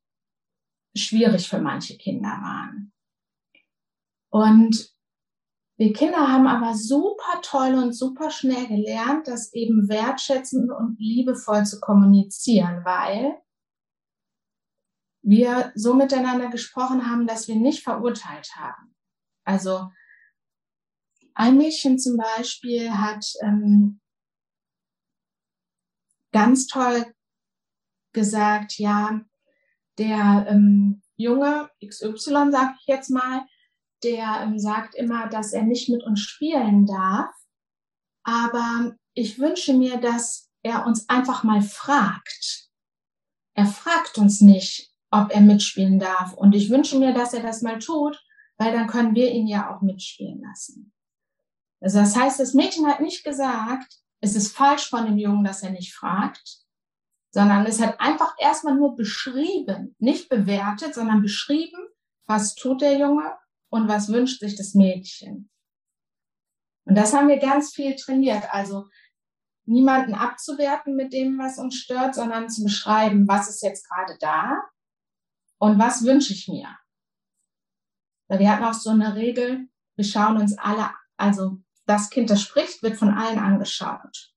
schwierig 0.96 1.48
für 1.48 1.60
manche 1.60 1.98
Kinder 1.98 2.30
waren. 2.30 2.94
Und 4.30 4.96
wir 5.78 5.92
Kinder 5.92 6.30
haben 6.30 6.48
aber 6.48 6.74
super 6.74 7.42
toll 7.42 7.74
und 7.76 7.94
super 7.94 8.32
schnell 8.32 8.68
gelernt, 8.68 9.28
das 9.28 9.54
eben 9.54 9.90
wertschätzend 9.90 10.72
und 10.72 10.98
liebevoll 11.00 11.66
zu 11.66 11.82
kommunizieren, 11.82 12.86
weil 12.86 13.42
wir 15.22 15.72
so 15.76 15.94
miteinander 15.94 16.50
gesprochen 16.50 17.10
haben, 17.10 17.28
dass 17.28 17.48
wir 17.48 17.56
nicht 17.56 17.84
verurteilt 17.84 18.56
haben. 18.56 18.96
Also 19.44 19.90
ein 21.34 21.58
Mädchen 21.58 22.00
zum 22.00 22.16
Beispiel 22.16 22.92
hat 22.92 23.26
ähm, 23.42 24.00
ganz 26.32 26.68
toll 26.68 27.14
gesagt, 28.14 28.78
ja, 28.78 29.20
der 29.98 30.46
ähm, 30.50 31.02
Junge 31.16 31.70
XY, 31.86 32.52
sag 32.52 32.76
ich 32.80 32.88
jetzt 32.88 33.10
mal, 33.10 33.46
der 34.04 34.42
ähm, 34.44 34.60
sagt 34.60 34.96
immer, 34.96 35.28
dass 35.28 35.54
er 35.54 35.64
nicht 35.64 35.90
mit 35.90 36.04
uns 36.04 36.22
spielen 36.22 36.86
darf. 36.86 37.34
Aber 38.24 38.96
ich 39.14 39.40
wünsche 39.40 39.74
mir, 39.74 39.98
dass 39.98 40.50
er 40.64 40.86
uns 40.86 41.08
einfach 41.10 41.44
mal 41.44 41.62
fragt. 41.62 42.70
Er 43.56 43.66
fragt 43.66 44.18
uns 44.18 44.42
nicht, 44.42 44.92
ob 45.12 45.32
er 45.32 45.42
mitspielen 45.42 46.00
darf. 46.00 46.34
Und 46.34 46.54
ich 46.54 46.70
wünsche 46.70 47.00
mir, 47.00 47.14
dass 47.14 47.34
er 47.34 47.42
das 47.42 47.62
mal 47.62 47.80
tut, 47.80 48.22
weil 48.58 48.74
dann 48.74 48.88
können 48.88 49.16
wir 49.16 49.32
ihn 49.32 49.48
ja 49.48 49.74
auch 49.74 49.82
mitspielen 49.82 50.42
lassen. 50.42 50.94
Also 51.82 52.00
das 52.00 52.16
heißt, 52.16 52.40
das 52.40 52.54
Mädchen 52.54 52.88
hat 52.88 53.00
nicht 53.00 53.24
gesagt, 53.24 54.00
es 54.22 54.36
ist 54.36 54.56
falsch 54.56 54.90
von 54.90 55.06
dem 55.06 55.18
Jungen, 55.18 55.44
dass 55.44 55.62
er 55.62 55.70
nicht 55.70 55.94
fragt, 55.94 56.65
sondern 57.36 57.66
es 57.66 57.82
hat 57.82 58.00
einfach 58.00 58.34
erstmal 58.40 58.76
nur 58.76 58.96
beschrieben, 58.96 59.94
nicht 60.00 60.30
bewertet, 60.30 60.96
sondern 60.96 61.22
beschrieben, 61.22 61.86
was 62.26 62.56
tut 62.56 62.80
der 62.80 62.98
Junge 62.98 63.38
und 63.68 63.90
was 63.90 64.08
wünscht 64.08 64.40
sich 64.40 64.56
das 64.56 64.74
Mädchen. 64.74 65.50
Und 66.86 66.96
das 66.96 67.14
haben 67.14 67.28
wir 67.28 67.40
ganz 67.40 67.74
viel 67.74 67.94
trainiert. 67.98 68.46
Also 68.54 68.88
niemanden 69.66 70.14
abzuwerten 70.14 70.96
mit 70.96 71.12
dem, 71.12 71.38
was 71.38 71.58
uns 71.58 71.76
stört, 71.76 72.16
sondern 72.16 72.50
zu 72.50 72.64
beschreiben, 72.64 73.28
was 73.28 73.50
ist 73.50 73.62
jetzt 73.62 73.90
gerade 73.90 74.18
da 74.22 74.64
und 75.58 75.78
was 75.78 76.06
wünsche 76.06 76.32
ich 76.32 76.48
mir. 76.48 76.70
Weil 78.30 78.40
wir 78.40 78.50
hatten 78.50 78.64
auch 78.64 78.74
so 78.74 78.92
eine 78.92 79.14
Regel, 79.14 79.68
wir 79.98 80.06
schauen 80.06 80.38
uns 80.38 80.58
alle, 80.58 80.90
also 81.18 81.58
das 81.86 82.10
Kind, 82.10 82.30
das 82.30 82.42
spricht, 82.42 82.82
wird 82.82 82.96
von 82.96 83.10
allen 83.10 83.40
angeschaut. 83.40 84.35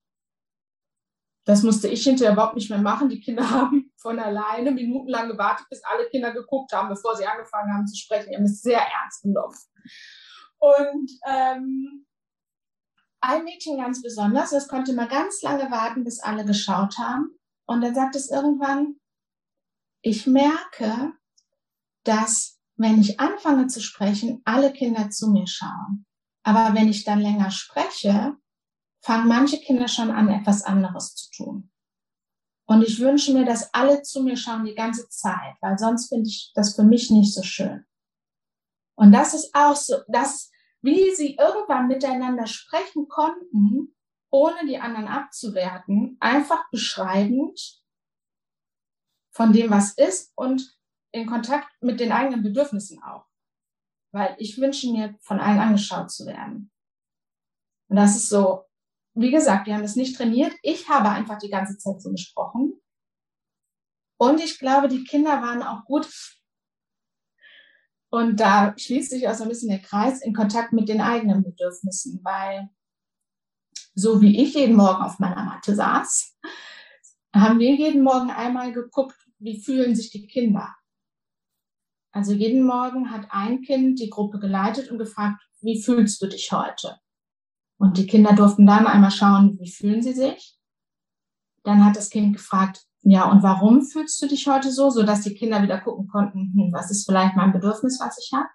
Das 1.49 1.63
musste 1.63 1.87
ich 1.87 2.03
hinterher 2.03 2.33
überhaupt 2.33 2.53
nicht 2.53 2.69
mehr 2.69 2.77
machen. 2.77 3.09
Die 3.09 3.19
Kinder 3.19 3.49
haben 3.49 3.91
von 3.97 4.19
alleine 4.19 4.69
minutenlang 4.69 5.29
gewartet, 5.29 5.65
bis 5.67 5.83
alle 5.83 6.07
Kinder 6.07 6.31
geguckt 6.31 6.71
haben, 6.73 6.89
bevor 6.89 7.15
sie 7.15 7.25
angefangen 7.25 7.73
haben 7.73 7.87
zu 7.87 7.97
sprechen. 7.97 8.35
Haben 8.35 8.43
es 8.43 8.61
sehr 8.61 8.79
ernst 8.79 9.23
genommen. 9.23 9.55
Und 10.59 11.09
ähm, 11.27 12.05
ein 13.19 13.43
Mädchen 13.45 13.77
ganz 13.77 14.03
besonders, 14.03 14.51
das 14.51 14.67
konnte 14.67 14.93
mal 14.93 15.07
ganz 15.07 15.41
lange 15.41 15.71
warten, 15.71 16.03
bis 16.03 16.19
alle 16.19 16.45
geschaut 16.45 16.99
haben. 16.99 17.31
Und 17.65 17.81
dann 17.81 17.95
sagt 17.95 18.15
es 18.15 18.29
irgendwann, 18.29 18.97
ich 20.01 20.27
merke, 20.27 21.13
dass 22.03 22.59
wenn 22.75 23.01
ich 23.01 23.19
anfange 23.19 23.65
zu 23.65 23.81
sprechen, 23.81 24.43
alle 24.45 24.71
Kinder 24.71 25.09
zu 25.09 25.31
mir 25.31 25.47
schauen. 25.47 26.05
Aber 26.43 26.75
wenn 26.75 26.89
ich 26.89 27.05
dann 27.05 27.21
länger 27.21 27.49
spreche, 27.49 28.37
fangen 29.01 29.27
manche 29.27 29.59
Kinder 29.59 29.87
schon 29.87 30.11
an, 30.11 30.29
etwas 30.29 30.63
anderes 30.63 31.15
zu 31.15 31.31
tun. 31.31 31.71
Und 32.69 32.83
ich 32.83 32.99
wünsche 32.99 33.33
mir, 33.33 33.45
dass 33.45 33.73
alle 33.73 34.03
zu 34.03 34.21
mir 34.21 34.37
schauen 34.37 34.65
die 34.65 34.75
ganze 34.75 35.09
Zeit, 35.09 35.55
weil 35.61 35.77
sonst 35.79 36.09
finde 36.09 36.29
ich 36.29 36.51
das 36.53 36.75
für 36.75 36.83
mich 36.83 37.09
nicht 37.09 37.33
so 37.33 37.41
schön. 37.41 37.85
Und 38.95 39.11
das 39.11 39.33
ist 39.33 39.55
auch 39.55 39.75
so, 39.75 39.95
dass, 40.07 40.51
wie 40.81 41.15
sie 41.15 41.35
irgendwann 41.35 41.87
miteinander 41.87 42.45
sprechen 42.45 43.07
konnten, 43.07 43.95
ohne 44.29 44.67
die 44.67 44.77
anderen 44.77 45.07
abzuwerten, 45.07 46.17
einfach 46.19 46.69
beschreibend 46.69 47.81
von 49.31 49.51
dem, 49.51 49.71
was 49.71 49.93
ist 49.93 50.31
und 50.35 50.77
in 51.11 51.25
Kontakt 51.25 51.69
mit 51.81 51.99
den 51.99 52.11
eigenen 52.11 52.43
Bedürfnissen 52.43 53.01
auch. 53.01 53.25
Weil 54.11 54.35
ich 54.37 54.59
wünsche 54.59 54.91
mir, 54.91 55.15
von 55.21 55.39
allen 55.39 55.59
angeschaut 55.59 56.11
zu 56.11 56.27
werden. 56.27 56.71
Und 57.87 57.95
das 57.95 58.15
ist 58.15 58.29
so 58.29 58.68
wie 59.21 59.31
gesagt, 59.31 59.67
wir 59.67 59.75
haben 59.75 59.83
es 59.83 59.95
nicht 59.95 60.15
trainiert. 60.15 60.53
Ich 60.61 60.89
habe 60.89 61.09
einfach 61.09 61.37
die 61.37 61.49
ganze 61.49 61.77
Zeit 61.77 62.01
so 62.01 62.11
gesprochen. 62.11 62.79
Und 64.17 64.41
ich 64.41 64.59
glaube, 64.59 64.87
die 64.87 65.03
Kinder 65.03 65.41
waren 65.41 65.63
auch 65.63 65.85
gut. 65.85 66.09
Und 68.11 68.39
da 68.39 68.73
schließt 68.77 69.11
sich 69.11 69.27
auch 69.27 69.35
so 69.35 69.43
ein 69.43 69.49
bisschen 69.49 69.69
der 69.69 69.81
Kreis 69.81 70.21
in 70.21 70.33
Kontakt 70.33 70.73
mit 70.73 70.89
den 70.89 70.99
eigenen 70.99 71.43
Bedürfnissen, 71.43 72.19
weil 72.23 72.69
so 73.93 74.21
wie 74.21 74.41
ich 74.41 74.55
jeden 74.55 74.75
Morgen 74.75 75.03
auf 75.03 75.19
meiner 75.19 75.43
Matte 75.43 75.75
saß, 75.75 76.37
haben 77.33 77.59
wir 77.59 77.75
jeden 77.75 78.03
Morgen 78.03 78.31
einmal 78.31 78.71
geguckt, 78.71 79.15
wie 79.37 79.61
fühlen 79.61 79.95
sich 79.95 80.09
die 80.09 80.27
Kinder. 80.27 80.75
Also 82.11 82.33
jeden 82.33 82.63
Morgen 82.63 83.11
hat 83.11 83.27
ein 83.29 83.61
Kind 83.61 83.99
die 83.99 84.09
Gruppe 84.09 84.39
geleitet 84.39 84.89
und 84.89 84.97
gefragt, 84.97 85.41
wie 85.61 85.81
fühlst 85.81 86.21
du 86.21 86.27
dich 86.27 86.51
heute? 86.51 86.99
Und 87.79 87.97
die 87.97 88.05
Kinder 88.05 88.33
durften 88.33 88.67
dann 88.67 88.85
einmal 88.85 89.09
schauen, 89.09 89.57
wie 89.59 89.71
fühlen 89.71 90.01
sie 90.01 90.13
sich. 90.13 90.57
Dann 91.63 91.83
hat 91.85 91.95
das 91.95 92.09
Kind 92.09 92.35
gefragt, 92.35 92.85
ja, 93.01 93.31
und 93.31 93.41
warum 93.41 93.83
fühlst 93.83 94.21
du 94.21 94.27
dich 94.27 94.45
heute 94.47 94.71
so, 94.71 94.89
so 94.89 95.03
dass 95.03 95.21
die 95.21 95.33
Kinder 95.33 95.63
wieder 95.63 95.79
gucken 95.79 96.07
konnten, 96.07 96.53
hm, 96.53 96.73
was 96.73 96.91
ist 96.91 97.05
vielleicht 97.05 97.35
mein 97.35 97.53
Bedürfnis, 97.53 97.99
was 98.01 98.17
ich 98.17 98.31
habe. 98.33 98.49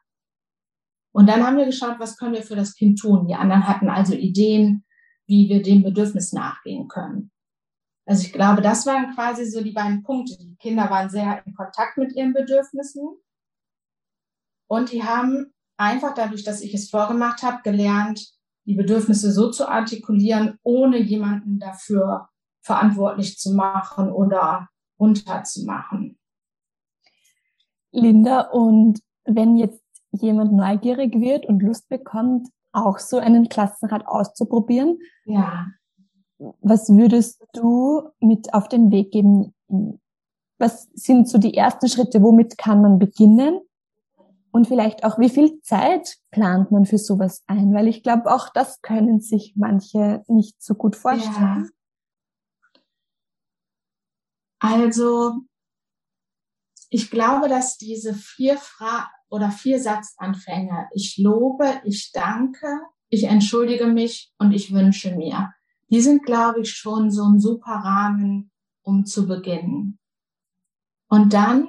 Und 1.13 1.29
dann 1.29 1.47
haben 1.47 1.57
wir 1.57 1.65
geschaut, 1.65 1.99
was 1.99 2.19
können 2.19 2.35
wir 2.35 2.43
für 2.43 2.57
das 2.57 2.75
Kind 2.75 2.99
tun. 2.99 3.27
Die 3.27 3.35
anderen 3.35 3.67
hatten 3.67 3.89
also 3.89 4.15
Ideen, 4.15 4.85
wie 5.27 5.49
wir 5.49 5.63
dem 5.63 5.83
Bedürfnis 5.83 6.33
nachgehen 6.33 6.89
können. 6.89 7.31
Also 8.07 8.27
ich 8.27 8.33
glaube, 8.33 8.61
das 8.61 8.85
waren 8.85 9.15
quasi 9.15 9.47
so 9.47 9.63
die 9.63 9.73
beiden 9.73 10.03
Punkte. 10.03 10.37
Die 10.37 10.57
Kinder 10.57 10.91
waren 10.91 11.09
sehr 11.09 11.43
in 11.47 11.55
Kontakt 11.55 11.97
mit 11.97 12.13
ihren 12.15 12.35
Bedürfnissen 12.35 13.09
und 14.67 14.93
die 14.93 15.03
haben 15.03 15.55
einfach 15.79 16.15
dadurch, 16.15 16.45
dass 16.45 16.61
ich 16.61 16.75
es 16.75 16.91
vorgemacht 16.91 17.43
habe, 17.43 17.63
gelernt, 17.63 18.34
die 18.67 18.75
Bedürfnisse 18.75 19.33
so 19.33 19.51
zu 19.51 19.69
artikulieren, 19.69 20.59
ohne 20.63 20.99
jemanden 20.99 21.59
dafür 21.59 22.29
verantwortlich 22.63 23.39
zu 23.39 23.55
machen 23.55 24.11
oder 24.11 24.69
runterzumachen. 24.99 26.19
Linda, 27.93 28.41
und 28.51 29.01
wenn 29.25 29.57
jetzt 29.57 29.83
jemand 30.13 30.53
neugierig 30.53 31.15
wird 31.21 31.47
und 31.47 31.63
Lust 31.63 31.89
bekommt, 31.89 32.49
auch 32.73 32.99
so 32.99 33.19
einen 33.19 33.49
Klassenrat 33.49 34.07
auszuprobieren, 34.07 34.99
ja. 35.27 35.67
was 36.61 36.89
würdest 36.89 37.45
du 37.53 38.09
mit 38.21 38.53
auf 38.53 38.69
den 38.69 38.91
Weg 38.91 39.13
geben? 39.13 39.55
Was 40.59 40.89
sind 40.95 41.29
so 41.29 41.39
die 41.39 41.55
ersten 41.55 41.89
Schritte? 41.89 42.23
Womit 42.23 42.59
kann 42.59 42.83
man 42.83 42.99
beginnen? 42.99 43.61
Und 44.55 44.69
vielleicht 44.69 45.03
auch, 45.03 45.19
wie 45.19 45.31
viel 45.31 45.61
Zeit 45.63 46.19
plant 46.31 46.71
man 46.71 46.87
für 46.87 46.97
sowas 46.97 47.43
ein? 47.49 47.75
Weil 47.75 47.89
ich 47.89 48.05
glaube, 48.05 48.33
auch 48.33 48.51
das 48.51 48.81
können 48.83 49.21
sich 49.21 49.55
manche 49.57 50.23
nicht 50.29 50.63
so 50.63 50.77
gut 50.77 50.95
vorstellen. 50.95 51.73
Ja. 52.71 52.79
Also, 54.61 55.41
ich 56.89 57.11
glaube, 57.11 57.49
dass 57.49 57.79
diese 57.79 58.15
vier 58.15 58.57
Fra 58.57 59.11
oder 59.29 59.51
vier 59.51 59.81
Satzanfänge, 59.81 60.89
ich 60.95 61.19
lobe, 61.19 61.81
ich 61.83 62.13
danke, 62.13 62.79
ich 63.09 63.25
entschuldige 63.25 63.89
mich 63.89 64.33
und 64.39 64.53
ich 64.53 64.73
wünsche 64.73 65.17
mir, 65.17 65.53
die 65.91 66.01
sind, 66.01 66.23
glaube 66.23 66.61
ich, 66.61 66.71
schon 66.71 67.11
so 67.11 67.25
ein 67.25 67.41
super 67.41 67.73
Rahmen, 67.73 68.53
um 68.83 69.05
zu 69.05 69.27
beginnen. 69.27 69.99
Und 71.09 71.33
dann 71.33 71.67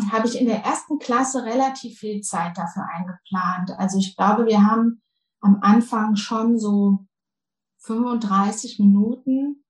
hm, 0.00 0.12
habe 0.12 0.26
ich 0.26 0.40
in 0.40 0.46
der 0.46 0.64
ersten 0.64 0.98
Klasse 0.98 1.44
relativ 1.44 1.98
viel 1.98 2.20
Zeit 2.20 2.56
dafür 2.56 2.84
eingeplant. 2.94 3.72
Also 3.78 3.98
ich 3.98 4.16
glaube, 4.16 4.46
wir 4.46 4.64
haben 4.64 5.02
am 5.40 5.58
Anfang 5.60 6.16
schon 6.16 6.58
so 6.58 7.06
35 7.78 8.78
Minuten 8.78 9.64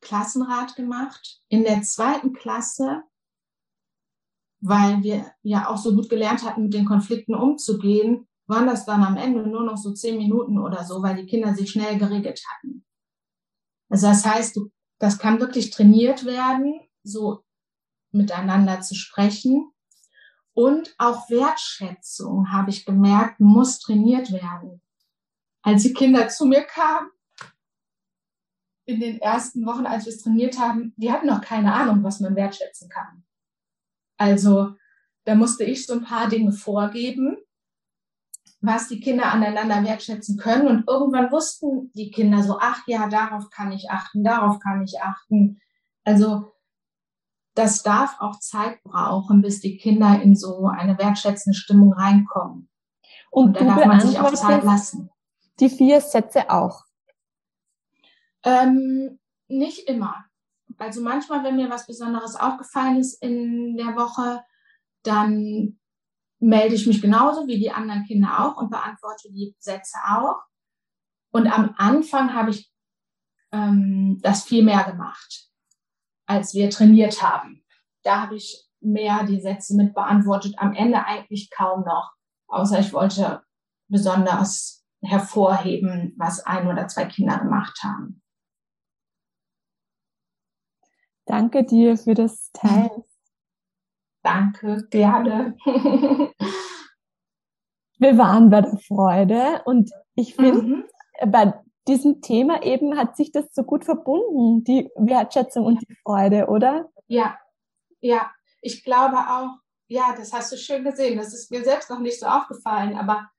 Klassenrat 0.00 0.76
gemacht. 0.76 1.40
In 1.48 1.64
der 1.64 1.82
zweiten 1.82 2.32
Klasse, 2.32 3.02
weil 4.60 5.02
wir 5.02 5.32
ja 5.42 5.68
auch 5.68 5.78
so 5.78 5.94
gut 5.94 6.08
gelernt 6.08 6.44
hatten, 6.44 6.64
mit 6.64 6.74
den 6.74 6.86
Konflikten 6.86 7.34
umzugehen, 7.34 8.28
waren 8.46 8.66
das 8.66 8.86
dann 8.86 9.02
am 9.02 9.16
Ende 9.16 9.46
nur 9.46 9.64
noch 9.64 9.76
so 9.76 9.92
zehn 9.92 10.16
Minuten 10.16 10.58
oder 10.58 10.84
so, 10.84 11.02
weil 11.02 11.16
die 11.16 11.26
Kinder 11.26 11.54
sich 11.54 11.70
schnell 11.70 11.98
geregelt 11.98 12.42
hatten. 12.50 12.84
Also 13.90 14.06
das 14.06 14.24
heißt, 14.24 14.60
das 14.98 15.18
kann 15.18 15.40
wirklich 15.40 15.70
trainiert 15.70 16.24
werden, 16.24 16.80
so 17.02 17.44
miteinander 18.12 18.80
zu 18.80 18.94
sprechen. 18.94 19.70
Und 20.54 20.94
auch 20.98 21.30
Wertschätzung, 21.30 22.52
habe 22.52 22.70
ich 22.70 22.84
gemerkt, 22.84 23.38
muss 23.38 23.78
trainiert 23.78 24.32
werden. 24.32 24.82
Als 25.62 25.82
die 25.82 25.92
Kinder 25.92 26.28
zu 26.28 26.46
mir 26.46 26.62
kamen, 26.62 27.10
in 28.86 29.00
den 29.00 29.20
ersten 29.20 29.66
Wochen, 29.66 29.86
als 29.86 30.06
wir 30.06 30.12
es 30.12 30.22
trainiert 30.22 30.58
haben, 30.58 30.94
die 30.96 31.12
hatten 31.12 31.26
noch 31.26 31.42
keine 31.42 31.74
Ahnung, 31.74 32.02
was 32.02 32.20
man 32.20 32.34
wertschätzen 32.34 32.88
kann. 32.88 33.22
Also 34.16 34.74
da 35.24 35.34
musste 35.34 35.64
ich 35.64 35.86
so 35.86 35.92
ein 35.92 36.04
paar 36.04 36.28
Dinge 36.28 36.52
vorgeben, 36.52 37.36
was 38.60 38.88
die 38.88 39.00
Kinder 39.00 39.30
aneinander 39.30 39.84
wertschätzen 39.84 40.38
können. 40.38 40.66
Und 40.66 40.88
irgendwann 40.88 41.30
wussten 41.30 41.92
die 41.92 42.10
Kinder 42.10 42.42
so, 42.42 42.58
ach 42.58 42.82
ja, 42.86 43.08
darauf 43.08 43.50
kann 43.50 43.72
ich 43.72 43.90
achten, 43.90 44.24
darauf 44.24 44.58
kann 44.58 44.82
ich 44.82 45.00
achten. 45.00 45.60
Also 46.04 46.50
das 47.58 47.82
darf 47.82 48.20
auch 48.20 48.38
Zeit 48.38 48.80
brauchen, 48.84 49.42
bis 49.42 49.60
die 49.60 49.78
Kinder 49.78 50.22
in 50.22 50.36
so 50.36 50.68
eine 50.68 50.96
wertschätzende 50.96 51.58
Stimmung 51.58 51.92
reinkommen. 51.92 52.70
Und, 53.30 53.58
Und 53.58 53.60
da 53.60 53.74
darf 53.74 53.84
man 53.84 54.00
sich 54.00 54.18
auch 54.20 54.32
Zeit 54.32 54.62
lassen. 54.62 55.10
Die 55.58 55.68
vier 55.68 56.00
Sätze 56.00 56.50
auch? 56.50 56.84
Ähm, 58.44 59.18
nicht 59.48 59.88
immer. 59.88 60.24
Also 60.76 61.02
manchmal, 61.02 61.42
wenn 61.42 61.56
mir 61.56 61.68
was 61.68 61.88
Besonderes 61.88 62.36
aufgefallen 62.36 62.98
ist 62.98 63.20
in 63.20 63.76
der 63.76 63.96
Woche, 63.96 64.44
dann 65.02 65.80
melde 66.38 66.76
ich 66.76 66.86
mich 66.86 67.02
genauso 67.02 67.48
wie 67.48 67.58
die 67.58 67.72
anderen 67.72 68.04
Kinder 68.04 68.38
auch 68.38 68.56
und 68.56 68.70
beantworte 68.70 69.32
die 69.32 69.56
Sätze 69.58 69.98
auch. 70.08 70.38
Und 71.32 71.48
am 71.48 71.74
Anfang 71.76 72.34
habe 72.34 72.50
ich 72.50 72.72
ähm, 73.50 74.20
das 74.22 74.44
viel 74.44 74.62
mehr 74.62 74.84
gemacht 74.84 75.47
als 76.28 76.54
wir 76.54 76.70
trainiert 76.70 77.22
haben. 77.22 77.64
Da 78.04 78.22
habe 78.22 78.36
ich 78.36 78.68
mehr 78.80 79.24
die 79.24 79.40
Sätze 79.40 79.74
mit 79.74 79.94
beantwortet. 79.94 80.54
Am 80.58 80.72
Ende 80.74 81.04
eigentlich 81.04 81.50
kaum 81.50 81.84
noch, 81.84 82.12
außer 82.46 82.78
ich 82.78 82.92
wollte 82.92 83.42
besonders 83.88 84.86
hervorheben, 85.02 86.14
was 86.16 86.44
ein 86.44 86.68
oder 86.68 86.86
zwei 86.88 87.06
Kinder 87.06 87.38
gemacht 87.38 87.80
haben. 87.82 88.22
Danke 91.26 91.64
dir 91.64 91.96
für 91.96 92.14
das 92.14 92.50
Teilen. 92.52 93.04
Danke, 94.22 94.86
gerne. 94.90 95.56
Wir 98.00 98.16
waren 98.16 98.50
bei 98.50 98.60
der 98.60 98.78
Freude 98.78 99.62
und 99.64 99.90
ich 100.14 100.34
finde, 100.36 100.62
mhm. 100.62 100.84
bei 101.26 101.52
diesem 101.88 102.20
Thema 102.20 102.62
eben 102.62 102.96
hat 102.96 103.16
sich 103.16 103.32
das 103.32 103.46
so 103.52 103.64
gut 103.64 103.84
verbunden, 103.84 104.62
die 104.64 104.90
Wertschätzung 104.96 105.64
und 105.64 105.80
die 105.80 105.96
Freude, 106.02 106.46
oder? 106.46 106.90
Ja, 107.06 107.38
ja. 108.00 108.30
Ich 108.60 108.84
glaube 108.84 109.16
auch, 109.16 109.56
ja, 109.88 110.14
das 110.16 110.32
hast 110.32 110.52
du 110.52 110.56
schön 110.56 110.84
gesehen. 110.84 111.18
Das 111.18 111.32
ist 111.32 111.50
mir 111.50 111.64
selbst 111.64 111.90
noch 111.90 112.00
nicht 112.00 112.20
so 112.20 112.26
aufgefallen, 112.26 112.96
aber 112.96 113.30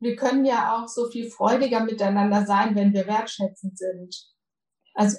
wir 0.00 0.16
können 0.16 0.44
ja 0.44 0.76
auch 0.76 0.88
so 0.88 1.08
viel 1.08 1.30
freudiger 1.30 1.80
miteinander 1.84 2.46
sein, 2.46 2.74
wenn 2.74 2.92
wir 2.92 3.06
wertschätzend 3.06 3.76
sind. 3.76 4.16
Also, 4.94 5.18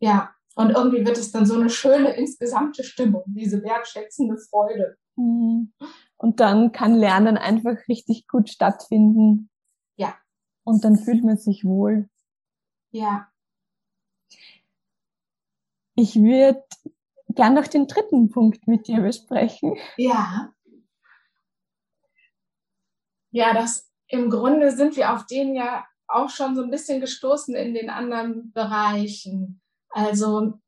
ja. 0.00 0.34
Und 0.54 0.70
irgendwie 0.70 1.06
wird 1.06 1.16
es 1.16 1.32
dann 1.32 1.46
so 1.46 1.54
eine 1.54 1.70
schöne 1.70 2.10
insgesamte 2.10 2.84
Stimmung, 2.84 3.22
diese 3.26 3.62
wertschätzende 3.62 4.36
Freude. 4.36 4.96
Mhm. 5.16 5.72
Und 6.18 6.40
dann 6.40 6.72
kann 6.72 6.94
Lernen 6.94 7.38
einfach 7.38 7.76
richtig 7.88 8.28
gut 8.28 8.50
stattfinden. 8.50 9.48
Und 10.64 10.84
dann 10.84 10.96
fühlt 10.96 11.24
man 11.24 11.36
sich 11.36 11.64
wohl. 11.64 12.08
Ja. 12.90 13.28
Ich 15.94 16.16
würde 16.16 16.64
gern 17.28 17.54
noch 17.54 17.66
den 17.66 17.86
dritten 17.86 18.30
Punkt 18.30 18.66
mit 18.66 18.86
dir 18.86 19.00
besprechen. 19.00 19.76
Ja. 19.96 20.52
Ja, 23.30 23.54
das 23.54 23.90
im 24.08 24.30
Grunde 24.30 24.72
sind 24.72 24.96
wir 24.96 25.12
auf 25.12 25.26
den 25.26 25.54
ja 25.54 25.86
auch 26.06 26.28
schon 26.28 26.54
so 26.54 26.62
ein 26.62 26.70
bisschen 26.70 27.00
gestoßen 27.00 27.54
in 27.54 27.74
den 27.74 27.88
anderen 27.88 28.52
Bereichen. 28.52 29.62
Also 29.88 30.60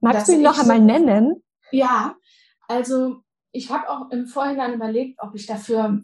magst 0.00 0.28
du 0.28 0.32
ihn 0.32 0.42
noch 0.42 0.58
einmal 0.58 0.78
so, 0.78 0.84
nennen? 0.84 1.42
Ja, 1.72 2.16
also 2.66 3.22
ich 3.52 3.70
habe 3.70 3.88
auch 3.88 4.10
im 4.10 4.26
Vorhinein 4.26 4.74
überlegt, 4.74 5.18
ob 5.22 5.34
ich 5.34 5.46
dafür 5.46 6.02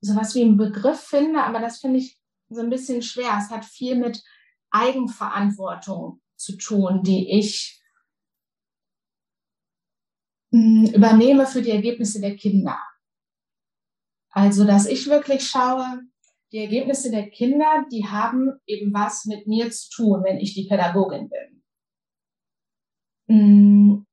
sowas 0.00 0.34
wie 0.34 0.42
einen 0.42 0.56
Begriff 0.56 1.00
finde, 1.00 1.42
aber 1.42 1.60
das 1.60 1.78
finde 1.78 1.98
ich 1.98 2.18
so 2.48 2.60
ein 2.60 2.70
bisschen 2.70 3.02
schwer. 3.02 3.38
Es 3.38 3.50
hat 3.50 3.64
viel 3.64 3.96
mit 3.96 4.22
Eigenverantwortung 4.70 6.20
zu 6.36 6.56
tun, 6.56 7.02
die 7.02 7.38
ich 7.38 7.80
hm, 10.52 10.92
übernehme 10.94 11.46
für 11.46 11.62
die 11.62 11.70
Ergebnisse 11.70 12.20
der 12.20 12.36
Kinder. 12.36 12.78
Also, 14.30 14.64
dass 14.64 14.86
ich 14.86 15.06
wirklich 15.08 15.48
schaue, 15.48 16.02
die 16.52 16.58
Ergebnisse 16.58 17.10
der 17.10 17.30
Kinder, 17.30 17.86
die 17.92 18.06
haben 18.06 18.52
eben 18.66 18.92
was 18.92 19.24
mit 19.24 19.46
mir 19.46 19.70
zu 19.70 19.90
tun, 19.90 20.24
wenn 20.24 20.38
ich 20.38 20.54
die 20.54 20.66
Pädagogin 20.66 21.28
bin. 21.28 21.62
mm, 23.26 24.06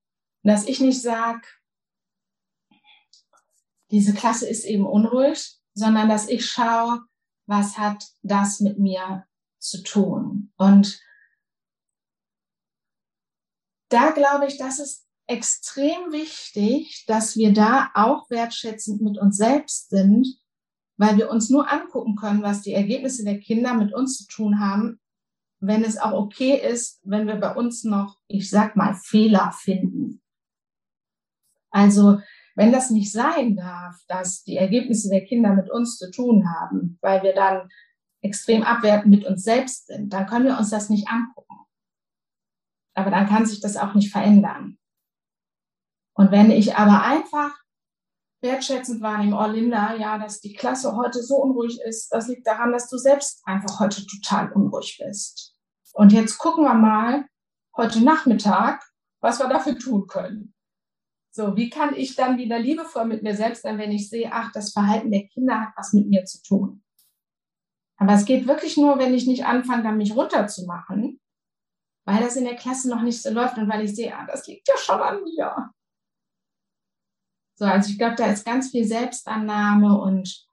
dass 0.44 0.68
ich 0.68 0.80
nicht 0.80 1.02
sage, 1.02 1.42
diese 3.90 4.14
Klasse 4.14 4.48
ist 4.48 4.66
eben 4.66 4.86
unruhig, 4.86 5.58
sondern 5.78 6.10
dass 6.10 6.28
ich 6.28 6.50
schaue, 6.50 7.04
was 7.46 7.78
hat 7.78 8.04
das 8.24 8.60
mit 8.60 8.80
mir 8.80 9.28
zu 9.60 9.84
tun. 9.84 10.52
Und 10.58 11.00
da 13.90 14.10
glaube 14.10 14.48
ich, 14.48 14.58
das 14.58 14.80
ist 14.80 15.06
extrem 15.28 16.12
wichtig, 16.12 17.06
dass 17.06 17.36
wir 17.38 17.54
da 17.54 17.92
auch 17.94 18.28
wertschätzend 18.32 19.02
mit 19.02 19.20
uns 19.20 19.38
selbst 19.38 19.90
sind, 19.90 20.28
weil 20.98 21.16
wir 21.18 21.30
uns 21.30 21.52
nur 21.52 21.72
angucken 21.72 22.16
können, 22.16 22.42
was 22.42 22.64
die 22.64 22.74
Ergebnisse 22.74 23.24
der 23.24 23.40
Kinder 23.40 23.76
mit 23.76 23.94
uns 23.94 24.18
zu 24.18 24.28
tun 24.28 24.60
haben, 24.60 25.00
wenn 25.60 25.84
es 25.84 26.00
auch 26.00 26.14
okay 26.14 26.56
ist, 26.56 27.02
wenn 27.04 27.28
wir 27.28 27.36
bei 27.36 27.54
uns 27.54 27.84
noch, 27.84 28.18
ich 28.28 28.50
sag 28.50 28.76
mal, 28.76 28.96
Fehler 28.96 29.52
finden. 29.52 30.24
Also, 31.70 32.20
wenn 32.58 32.72
das 32.72 32.90
nicht 32.90 33.12
sein 33.12 33.56
darf, 33.56 33.96
dass 34.08 34.44
die 34.44 34.58
Ergebnisse 34.58 35.10
der 35.10 35.24
Kinder 35.24 35.54
mit 35.54 35.70
uns 35.70 35.98
zu 35.98 36.10
tun 36.10 36.50
haben, 36.50 36.98
weil 37.02 37.22
wir 37.22 37.36
dann 37.36 37.70
extrem 38.22 38.64
abwertend 38.64 39.14
mit 39.14 39.26
uns 39.26 39.44
selbst 39.44 39.86
sind, 39.86 40.12
dann 40.12 40.26
können 40.26 40.46
wir 40.46 40.58
uns 40.58 40.72
das 40.72 40.90
nicht 40.90 41.08
angucken. 41.08 41.56
Aber 42.96 43.12
dann 43.12 43.28
kann 43.28 43.46
sich 43.46 43.62
das 43.62 43.78
auch 43.78 43.94
nicht 43.94 44.12
verändern. 44.12 44.80
Und 46.16 46.32
wenn 46.32 46.50
ich 46.50 46.76
aber 46.76 47.04
einfach 47.04 47.56
wertschätzend 48.42 49.02
wahrnehme, 49.02 49.38
oh 49.38 49.46
Linda, 49.46 49.94
ja, 49.94 50.18
dass 50.18 50.42
die 50.42 50.54
Klasse 50.54 50.96
heute 50.96 51.22
so 51.22 51.36
unruhig 51.36 51.80
ist, 51.82 52.10
das 52.12 52.28
liegt 52.28 52.48
daran, 52.48 52.72
dass 52.72 52.90
du 52.90 52.98
selbst 52.98 53.44
einfach 53.46 53.80
heute 53.80 54.04
total 54.08 54.52
unruhig 54.52 55.00
bist. 55.00 55.56
Und 55.94 56.12
jetzt 56.12 56.40
gucken 56.40 56.64
wir 56.64 56.74
mal 56.74 57.28
heute 57.76 58.04
Nachmittag, 58.04 58.84
was 59.22 59.38
wir 59.40 59.48
dafür 59.48 59.78
tun 59.78 60.08
können. 60.08 60.56
So, 61.38 61.56
wie 61.56 61.70
kann 61.70 61.94
ich 61.94 62.16
dann 62.16 62.40
wieder 62.40 62.58
liebevoll 62.58 63.06
mit 63.06 63.22
mir 63.22 63.36
selbst 63.36 63.62
sein, 63.62 63.78
wenn 63.78 63.92
ich 63.92 64.10
sehe, 64.10 64.32
ach, 64.32 64.52
das 64.54 64.74
Verhalten 64.74 65.12
der 65.12 65.28
Kinder 65.28 65.62
hat 65.62 65.74
was 65.76 65.94
mit 65.94 66.08
mir 66.08 66.26
zu 66.26 66.42
tun. 66.42 66.84
Aber 67.98 68.14
es 68.14 68.26
geht 68.26 68.48
wirklich 68.48 68.76
nur, 68.76 68.98
wenn 68.98 69.14
ich 69.14 69.28
nicht 69.28 69.46
anfange, 69.46 69.84
dann 69.84 69.98
mich 69.98 70.16
runterzumachen, 70.16 71.22
weil 72.08 72.24
das 72.24 72.38
in 72.38 72.46
der 72.46 72.56
Klasse 72.56 72.90
noch 72.90 73.04
nicht 73.04 73.22
so 73.22 73.30
läuft 73.30 73.60
und 73.60 73.70
weil 73.70 73.86
ich 73.86 73.96
sehe, 73.96 74.18
ah, 74.18 74.26
das 74.26 74.48
liegt 74.48 74.68
ja 74.68 74.76
schon 74.78 75.00
an 75.00 75.24
mir. 75.26 75.70
So, 77.54 77.66
also 77.66 77.92
ich 77.92 78.00
glaube, 78.00 78.16
da 78.16 78.32
ist 78.32 78.44
ganz 78.44 78.72
viel 78.72 78.86
Selbstannahme 78.86 79.96
und 79.96 80.44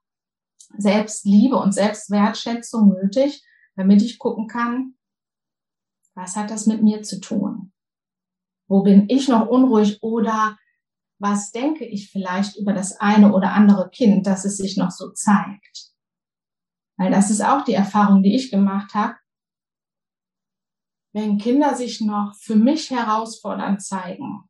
Selbstliebe 0.77 1.55
und 1.55 1.71
Selbstwertschätzung 1.71 2.89
nötig, 2.89 3.43
damit 3.75 4.03
ich 4.03 4.19
gucken 4.19 4.47
kann, 4.47 4.93
was 6.13 6.35
hat 6.35 6.51
das 6.51 6.67
mit 6.67 6.83
mir 6.83 7.01
zu 7.01 7.19
tun? 7.19 7.73
Wo 8.67 8.83
bin 8.83 9.09
ich 9.09 9.27
noch 9.27 9.47
unruhig 9.47 10.03
oder 10.03 10.59
was 11.19 11.51
denke 11.51 11.85
ich 11.85 12.11
vielleicht 12.11 12.57
über 12.57 12.73
das 12.73 12.99
eine 12.99 13.33
oder 13.33 13.53
andere 13.53 13.89
Kind, 13.89 14.27
dass 14.27 14.45
es 14.45 14.57
sich 14.57 14.77
noch 14.77 14.91
so 14.91 15.11
zeigt? 15.11 15.91
Weil 16.97 17.11
das 17.11 17.29
ist 17.29 17.41
auch 17.41 17.63
die 17.63 17.73
Erfahrung, 17.73 18.23
die 18.23 18.35
ich 18.35 18.51
gemacht 18.51 18.93
habe 18.93 19.15
wenn 21.15 21.37
Kinder 21.37 21.75
sich 21.75 22.01
noch 22.01 22.35
für 22.35 22.57
mich 22.57 22.89
herausfordernd 22.91 23.81
zeigen, 23.81 24.49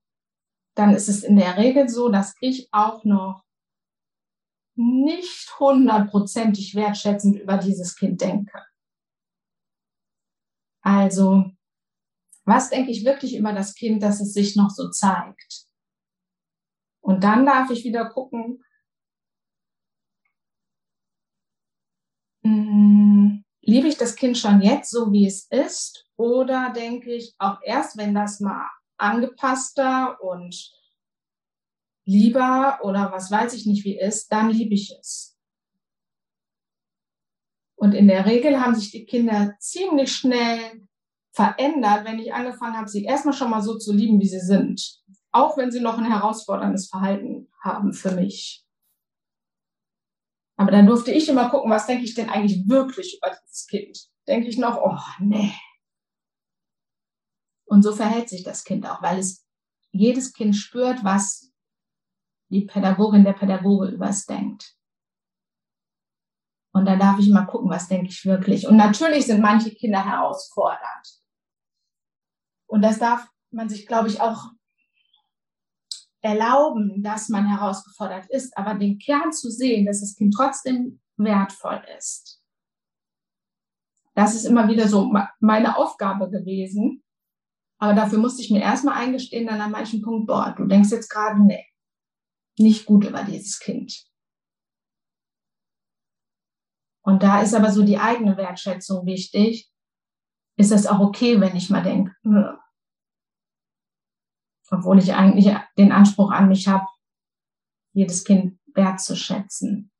dann 0.75 0.95
ist 0.95 1.07
es 1.07 1.23
in 1.23 1.35
der 1.35 1.57
Regel 1.57 1.87
so, 1.87 2.09
dass 2.09 2.33
ich 2.41 2.69
auch 2.71 3.03
noch 3.03 3.45
nicht 4.75 5.59
hundertprozentig 5.59 6.73
wertschätzend 6.73 7.39
über 7.39 7.59
dieses 7.59 7.95
Kind 7.95 8.19
denke. 8.19 8.65
Also, 10.81 11.51
was 12.45 12.71
denke 12.71 12.89
ich 12.89 13.05
wirklich 13.05 13.37
über 13.37 13.53
das 13.53 13.75
Kind, 13.75 14.01
dass 14.01 14.19
es 14.19 14.33
sich 14.33 14.55
noch 14.55 14.71
so 14.71 14.89
zeigt? 14.89 15.64
Und 17.05 17.23
dann 17.23 17.45
darf 17.45 17.69
ich 17.69 17.83
wieder 17.83 18.09
gucken, 18.09 18.63
hm, 22.43 23.43
liebe 23.61 23.87
ich 23.87 23.97
das 23.97 24.15
Kind 24.15 24.39
schon 24.39 24.59
jetzt 24.61 24.89
so, 24.89 25.11
wie 25.11 25.27
es 25.27 25.45
ist? 25.51 26.07
Oder 26.17 26.73
denke 26.75 27.13
ich, 27.13 27.35
auch 27.37 27.59
erst 27.63 27.95
wenn 27.97 28.15
das 28.15 28.39
mal 28.39 28.67
angepasster 28.97 30.17
und 30.19 30.71
lieber 32.05 32.79
oder 32.81 33.11
was 33.11 33.29
weiß 33.29 33.53
ich 33.53 33.67
nicht 33.67 33.85
wie 33.85 33.99
ist, 33.99 34.31
dann 34.31 34.49
liebe 34.49 34.73
ich 34.73 34.91
es. 34.99 35.37
Und 37.75 37.93
in 37.93 38.07
der 38.07 38.25
Regel 38.25 38.59
haben 38.59 38.73
sich 38.73 38.89
die 38.89 39.05
Kinder 39.05 39.55
ziemlich 39.59 40.11
schnell 40.11 40.87
verändert, 41.33 42.03
wenn 42.03 42.17
ich 42.17 42.33
angefangen 42.33 42.77
habe, 42.77 42.89
sie 42.89 43.03
erstmal 43.03 43.35
schon 43.35 43.51
mal 43.51 43.61
so 43.61 43.77
zu 43.77 43.93
lieben, 43.93 44.19
wie 44.19 44.27
sie 44.27 44.39
sind. 44.39 45.03
Auch 45.35 45.57
wenn 45.57 45.71
sie 45.71 45.81
noch 45.81 45.97
ein 45.97 46.05
herausforderndes 46.05 46.87
Verhalten 46.89 47.51
haben 47.63 47.93
für 47.93 48.11
mich. 48.11 48.65
Aber 50.57 50.71
dann 50.71 50.87
durfte 50.87 51.11
ich 51.11 51.27
immer 51.27 51.49
gucken, 51.49 51.69
was 51.69 51.87
denke 51.87 52.05
ich 52.05 52.13
denn 52.13 52.29
eigentlich 52.29 52.67
wirklich 52.69 53.17
über 53.17 53.35
dieses 53.35 53.67
Kind? 53.67 54.07
Denke 54.27 54.47
ich 54.47 54.57
noch, 54.57 54.77
oh 54.77 54.97
nee, 55.19 55.53
und 57.65 57.81
so 57.81 57.93
verhält 57.93 58.29
sich 58.29 58.43
das 58.43 58.63
Kind 58.63 58.87
auch, 58.87 59.01
weil 59.01 59.19
es 59.19 59.45
jedes 59.91 60.33
Kind 60.33 60.55
spürt, 60.55 61.03
was 61.03 61.51
die 62.49 62.65
Pädagogin, 62.65 63.23
der 63.23 63.33
Pädagoge 63.33 63.87
über 63.87 64.09
es 64.09 64.25
denkt. 64.25 64.75
Und 66.73 66.85
da 66.85 66.95
darf 66.95 67.19
ich 67.19 67.29
mal 67.29 67.45
gucken, 67.45 67.69
was 67.69 67.87
denke 67.87 68.09
ich 68.09 68.25
wirklich. 68.25 68.67
Und 68.67 68.77
natürlich 68.77 69.25
sind 69.25 69.41
manche 69.41 69.73
Kinder 69.73 70.03
herausfordernd. 70.03 71.21
Und 72.67 72.81
das 72.81 72.99
darf 72.99 73.27
man 73.51 73.69
sich, 73.69 73.87
glaube 73.87 74.09
ich, 74.09 74.19
auch 74.19 74.51
erlauben, 76.25 77.03
dass 77.03 77.29
man 77.29 77.47
herausgefordert 77.47 78.25
ist, 78.29 78.57
aber 78.57 78.73
den 78.73 78.97
Kern 78.97 79.31
zu 79.31 79.51
sehen, 79.51 79.85
dass 79.85 80.01
das 80.01 80.15
Kind 80.15 80.33
trotzdem 80.35 80.99
wertvoll 81.17 81.81
ist. 81.97 82.41
Das 84.15 84.33
ist 84.33 84.45
immer 84.45 84.67
wieder 84.67 84.87
so 84.87 85.13
meine 85.39 85.77
Aufgabe 85.77 86.29
gewesen, 86.29 87.03
aber 87.77 87.93
dafür 87.93 88.17
musste 88.17 88.41
ich 88.41 88.49
mir 88.49 88.61
erstmal 88.61 88.95
eingestehen, 88.95 89.45
dann 89.45 89.61
an 89.61 89.71
manchen 89.71 90.01
Punkt, 90.01 90.27
boah, 90.27 90.55
du 90.57 90.65
denkst 90.65 90.89
jetzt 90.91 91.09
gerade, 91.09 91.41
nee, 91.45 91.65
nicht 92.57 92.85
gut 92.85 93.05
über 93.05 93.23
dieses 93.23 93.59
Kind. 93.59 94.05
Und 97.03 97.21
da 97.21 97.41
ist 97.41 97.53
aber 97.53 97.71
so 97.71 97.83
die 97.83 97.99
eigene 97.99 98.35
Wertschätzung 98.35 99.05
wichtig. 99.05 99.69
Ist 100.57 100.71
es 100.71 100.87
auch 100.87 100.99
okay, 100.99 101.39
wenn 101.39 101.55
ich 101.55 101.69
mal 101.69 101.83
denke, 101.83 102.15
obwohl 104.71 104.99
ich 104.99 105.13
eigentlich 105.13 105.53
den 105.77 105.91
Anspruch 105.91 106.31
an 106.31 106.47
mich 106.47 106.67
habe, 106.67 106.85
jedes 107.93 108.23
Kind 108.23 108.59
wertzuschätzen. 108.73 109.91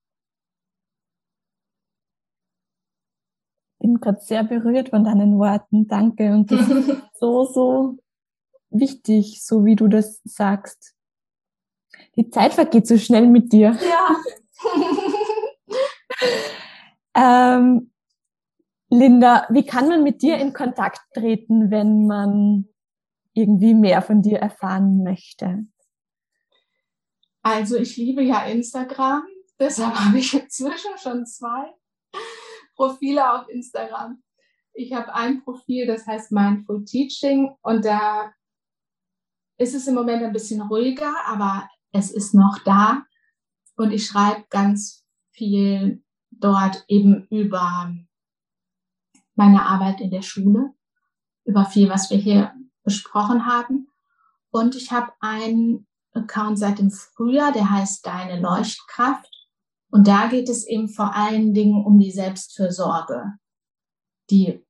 bin 3.85 3.99
gerade 3.99 4.19
sehr 4.19 4.43
berührt 4.43 4.89
von 4.89 5.03
deinen 5.03 5.37
Worten. 5.37 5.87
Danke. 5.87 6.31
Und 6.31 6.51
das 6.51 6.67
ist 6.67 6.89
so, 7.13 7.45
so 7.45 7.97
wichtig, 8.69 9.43
so 9.43 9.63
wie 9.63 9.75
du 9.75 9.87
das 9.87 10.21
sagst. 10.23 10.95
Die 12.15 12.29
Zeit 12.29 12.53
vergeht 12.53 12.87
so 12.87 12.97
schnell 12.97 13.27
mit 13.27 13.53
dir. 13.53 13.77
Ja. 13.81 14.15
ähm, 17.57 17.91
Linda, 18.89 19.45
wie 19.49 19.65
kann 19.65 19.87
man 19.87 20.03
mit 20.03 20.21
dir 20.21 20.37
in 20.37 20.53
Kontakt 20.53 21.01
treten, 21.13 21.69
wenn 21.69 22.07
man 22.07 22.67
irgendwie 23.35 23.75
mehr 23.75 24.01
von 24.01 24.21
dir 24.21 24.39
erfahren 24.39 25.03
möchte? 25.03 25.65
Also 27.43 27.75
ich 27.77 27.95
liebe 27.97 28.23
ja 28.23 28.45
Instagram, 28.45 29.23
deshalb 29.59 29.93
habe 29.93 30.17
ich 30.17 30.33
inzwischen 30.33 30.97
schon 30.97 31.25
zwei. 31.27 31.71
Profile 32.75 33.33
auf 33.33 33.47
Instagram. 33.47 34.21
Ich 34.73 34.93
habe 34.93 35.13
ein 35.13 35.43
Profil, 35.43 35.87
das 35.87 36.05
heißt 36.05 36.31
Mindful 36.31 36.83
Teaching 36.83 37.55
und 37.61 37.85
da 37.85 38.33
ist 39.57 39.73
es 39.73 39.87
im 39.87 39.95
Moment 39.95 40.23
ein 40.23 40.33
bisschen 40.33 40.61
ruhiger, 40.61 41.13
aber 41.25 41.69
es 41.93 42.11
ist 42.11 42.33
noch 42.33 42.59
da 42.65 43.05
und 43.77 43.91
ich 43.91 44.05
schreibe 44.05 44.43
ganz 44.49 45.05
viel 45.31 46.03
dort 46.31 46.83
eben 46.89 47.27
über 47.29 47.93
meine 49.35 49.65
Arbeit 49.65 50.01
in 50.01 50.11
der 50.11 50.21
Schule, 50.21 50.73
über 51.45 51.65
viel, 51.65 51.89
was 51.89 52.09
wir 52.09 52.17
hier 52.17 52.53
besprochen 52.85 53.45
haben. 53.45 53.89
Und 54.51 54.75
ich 54.75 54.91
habe 54.91 55.11
einen 55.19 55.85
Account 56.13 56.57
seit 56.57 56.79
dem 56.79 56.91
Frühjahr, 56.91 57.51
der 57.51 57.69
heißt 57.69 58.05
Deine 58.05 58.39
Leuchtkraft. 58.39 59.29
Und 59.89 60.07
da 60.07 60.27
geht 60.27 60.49
es 60.49 60.65
eben 60.65 60.87
vor 60.87 61.13
allen 61.13 61.53
Dingen 61.53 61.83
um 61.85 61.99
die 61.99 62.11
Selbstfürsorge. 62.11 63.33
Die, 64.29 64.65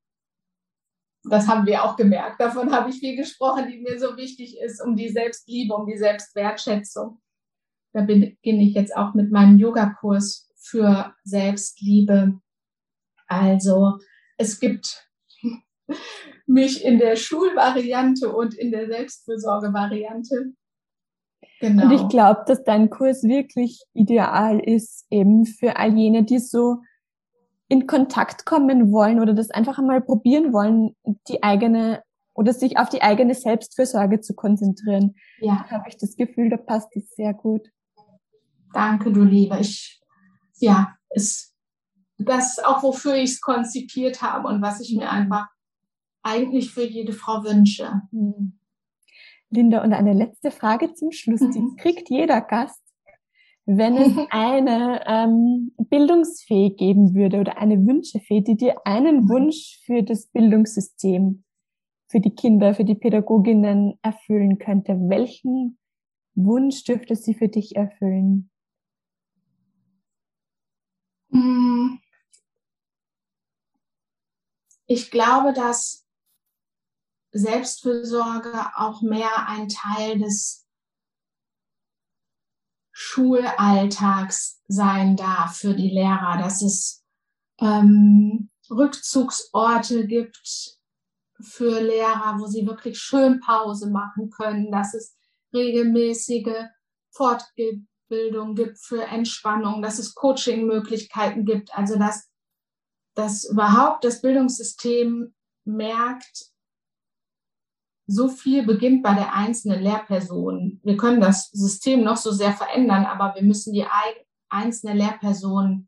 das 1.23 1.47
haben 1.47 1.65
wir 1.65 1.83
auch 1.83 1.95
gemerkt, 1.95 2.41
davon 2.41 2.71
habe 2.71 2.89
ich 2.89 2.99
viel 2.99 3.15
gesprochen, 3.15 3.67
die 3.67 3.79
mir 3.79 3.99
so 3.99 4.17
wichtig 4.17 4.57
ist, 4.59 4.81
um 4.81 4.95
die 4.95 5.09
Selbstliebe, 5.09 5.73
um 5.73 5.87
die 5.87 5.97
Selbstwertschätzung. 5.97 7.21
Da 7.93 8.01
beginne 8.01 8.63
ich 8.63 8.73
jetzt 8.73 8.95
auch 8.95 9.13
mit 9.13 9.31
meinem 9.31 9.57
Yogakurs 9.57 10.51
für 10.57 11.15
Selbstliebe. 11.23 12.39
Also 13.27 13.99
es 14.37 14.59
gibt 14.59 15.07
mich 16.47 16.83
in 16.83 16.99
der 16.99 17.15
Schulvariante 17.15 18.33
und 18.33 18.53
in 18.53 18.71
der 18.71 18.87
Selbstfürsorgevariante. 18.87 20.53
Genau. 21.59 21.85
Und 21.85 21.91
ich 21.91 22.07
glaube, 22.09 22.43
dass 22.47 22.63
dein 22.63 22.89
Kurs 22.89 23.23
wirklich 23.23 23.81
ideal 23.93 24.59
ist, 24.59 25.05
eben 25.09 25.45
für 25.45 25.77
all 25.77 25.97
jene, 25.97 26.23
die 26.23 26.39
so 26.39 26.81
in 27.67 27.87
Kontakt 27.87 28.45
kommen 28.45 28.91
wollen 28.91 29.19
oder 29.19 29.33
das 29.33 29.49
einfach 29.49 29.79
einmal 29.79 30.01
probieren 30.01 30.53
wollen, 30.53 30.95
die 31.27 31.41
eigene 31.41 32.03
oder 32.35 32.53
sich 32.53 32.77
auf 32.77 32.89
die 32.89 33.01
eigene 33.01 33.33
Selbstfürsorge 33.33 34.19
zu 34.19 34.35
konzentrieren. 34.35 35.15
Ja. 35.39 35.65
Da 35.69 35.77
habe 35.77 35.89
ich 35.89 35.97
das 35.97 36.15
Gefühl, 36.15 36.49
da 36.49 36.57
passt 36.57 36.95
es 36.95 37.09
sehr 37.15 37.33
gut. 37.33 37.71
Danke, 38.73 39.11
du 39.11 39.23
Liebe. 39.23 39.57
Ich, 39.59 40.01
ja, 40.57 40.95
ist 41.11 41.53
das 42.17 42.59
auch, 42.59 42.83
wofür 42.83 43.15
ich 43.15 43.31
es 43.31 43.41
konzipiert 43.41 44.21
habe 44.21 44.49
und 44.49 44.61
was 44.61 44.81
ich 44.81 44.95
mir 44.95 45.09
einfach 45.09 45.47
eigentlich 46.25 46.71
für 46.71 46.85
jede 46.85 47.13
Frau 47.13 47.43
wünsche. 47.43 48.01
Hm. 48.11 48.59
Linda, 49.49 49.83
und 49.83 49.93
eine 49.93 50.13
letzte 50.13 50.51
Frage 50.51 50.93
zum 50.93 51.11
Schluss. 51.11 51.39
Die 51.39 51.59
mhm. 51.59 51.75
kriegt 51.77 52.09
jeder 52.09 52.41
Gast. 52.41 52.81
Wenn 53.65 53.95
es 53.95 54.11
eine 54.31 55.01
ähm, 55.07 55.71
Bildungsfee 55.77 56.71
geben 56.71 57.13
würde 57.13 57.39
oder 57.39 57.57
eine 57.57 57.85
Wünschefee, 57.85 58.41
die 58.41 58.57
dir 58.57 58.85
einen 58.85 59.21
mhm. 59.21 59.29
Wunsch 59.29 59.79
für 59.85 60.03
das 60.03 60.27
Bildungssystem, 60.27 61.43
für 62.07 62.19
die 62.19 62.35
Kinder, 62.35 62.73
für 62.73 62.85
die 62.85 62.95
Pädagoginnen 62.95 63.97
erfüllen 64.01 64.57
könnte, 64.57 64.97
welchen 65.09 65.77
Wunsch 66.33 66.83
dürfte 66.83 67.15
sie 67.15 67.33
für 67.33 67.47
dich 67.47 67.75
erfüllen? 67.75 68.49
Hm. 71.31 71.99
Ich 74.87 75.09
glaube, 75.09 75.53
dass 75.53 76.04
Selbstfürsorge 77.35 78.53
auch 78.77 79.01
mehr 79.01 79.47
ein 79.49 79.67
Teil 79.67 80.19
des 80.19 80.65
Schulalltags 82.93 84.61
sein 84.69 85.17
darf 85.17 85.57
für 85.57 85.73
die 85.73 85.89
Lehrer, 85.89 86.37
dass 86.41 86.61
es 86.61 87.03
ähm, 87.59 88.49
Rückzugsorte 88.69 90.07
gibt 90.07 90.79
für 91.41 91.81
Lehrer, 91.81 92.37
wo 92.39 92.45
sie 92.45 92.65
wirklich 92.65 92.97
schön 92.99 93.41
Pause 93.41 93.89
machen 93.89 94.29
können, 94.29 94.71
dass 94.71 94.93
es 94.93 95.17
regelmäßige 95.53 96.69
Fortbildung 97.11 98.55
gibt 98.55 98.79
für 98.79 99.03
Entspannung, 99.03 99.81
dass 99.81 99.99
es 99.99 100.15
Coaching-Möglichkeiten 100.15 101.43
gibt, 101.43 101.75
also 101.77 101.99
dass, 101.99 102.29
dass 103.13 103.43
überhaupt 103.43 104.05
das 104.05 104.21
Bildungssystem 104.21 105.35
merkt, 105.65 106.54
so 108.07 108.27
viel 108.27 108.65
beginnt 108.65 109.03
bei 109.03 109.13
der 109.13 109.33
einzelnen 109.33 109.81
Lehrperson. 109.81 110.79
Wir 110.83 110.97
können 110.97 111.21
das 111.21 111.49
System 111.51 112.03
noch 112.03 112.17
so 112.17 112.31
sehr 112.31 112.53
verändern, 112.53 113.05
aber 113.05 113.35
wir 113.35 113.43
müssen 113.43 113.73
die 113.73 113.85
einzelne 114.49 114.93
Lehrperson 114.93 115.87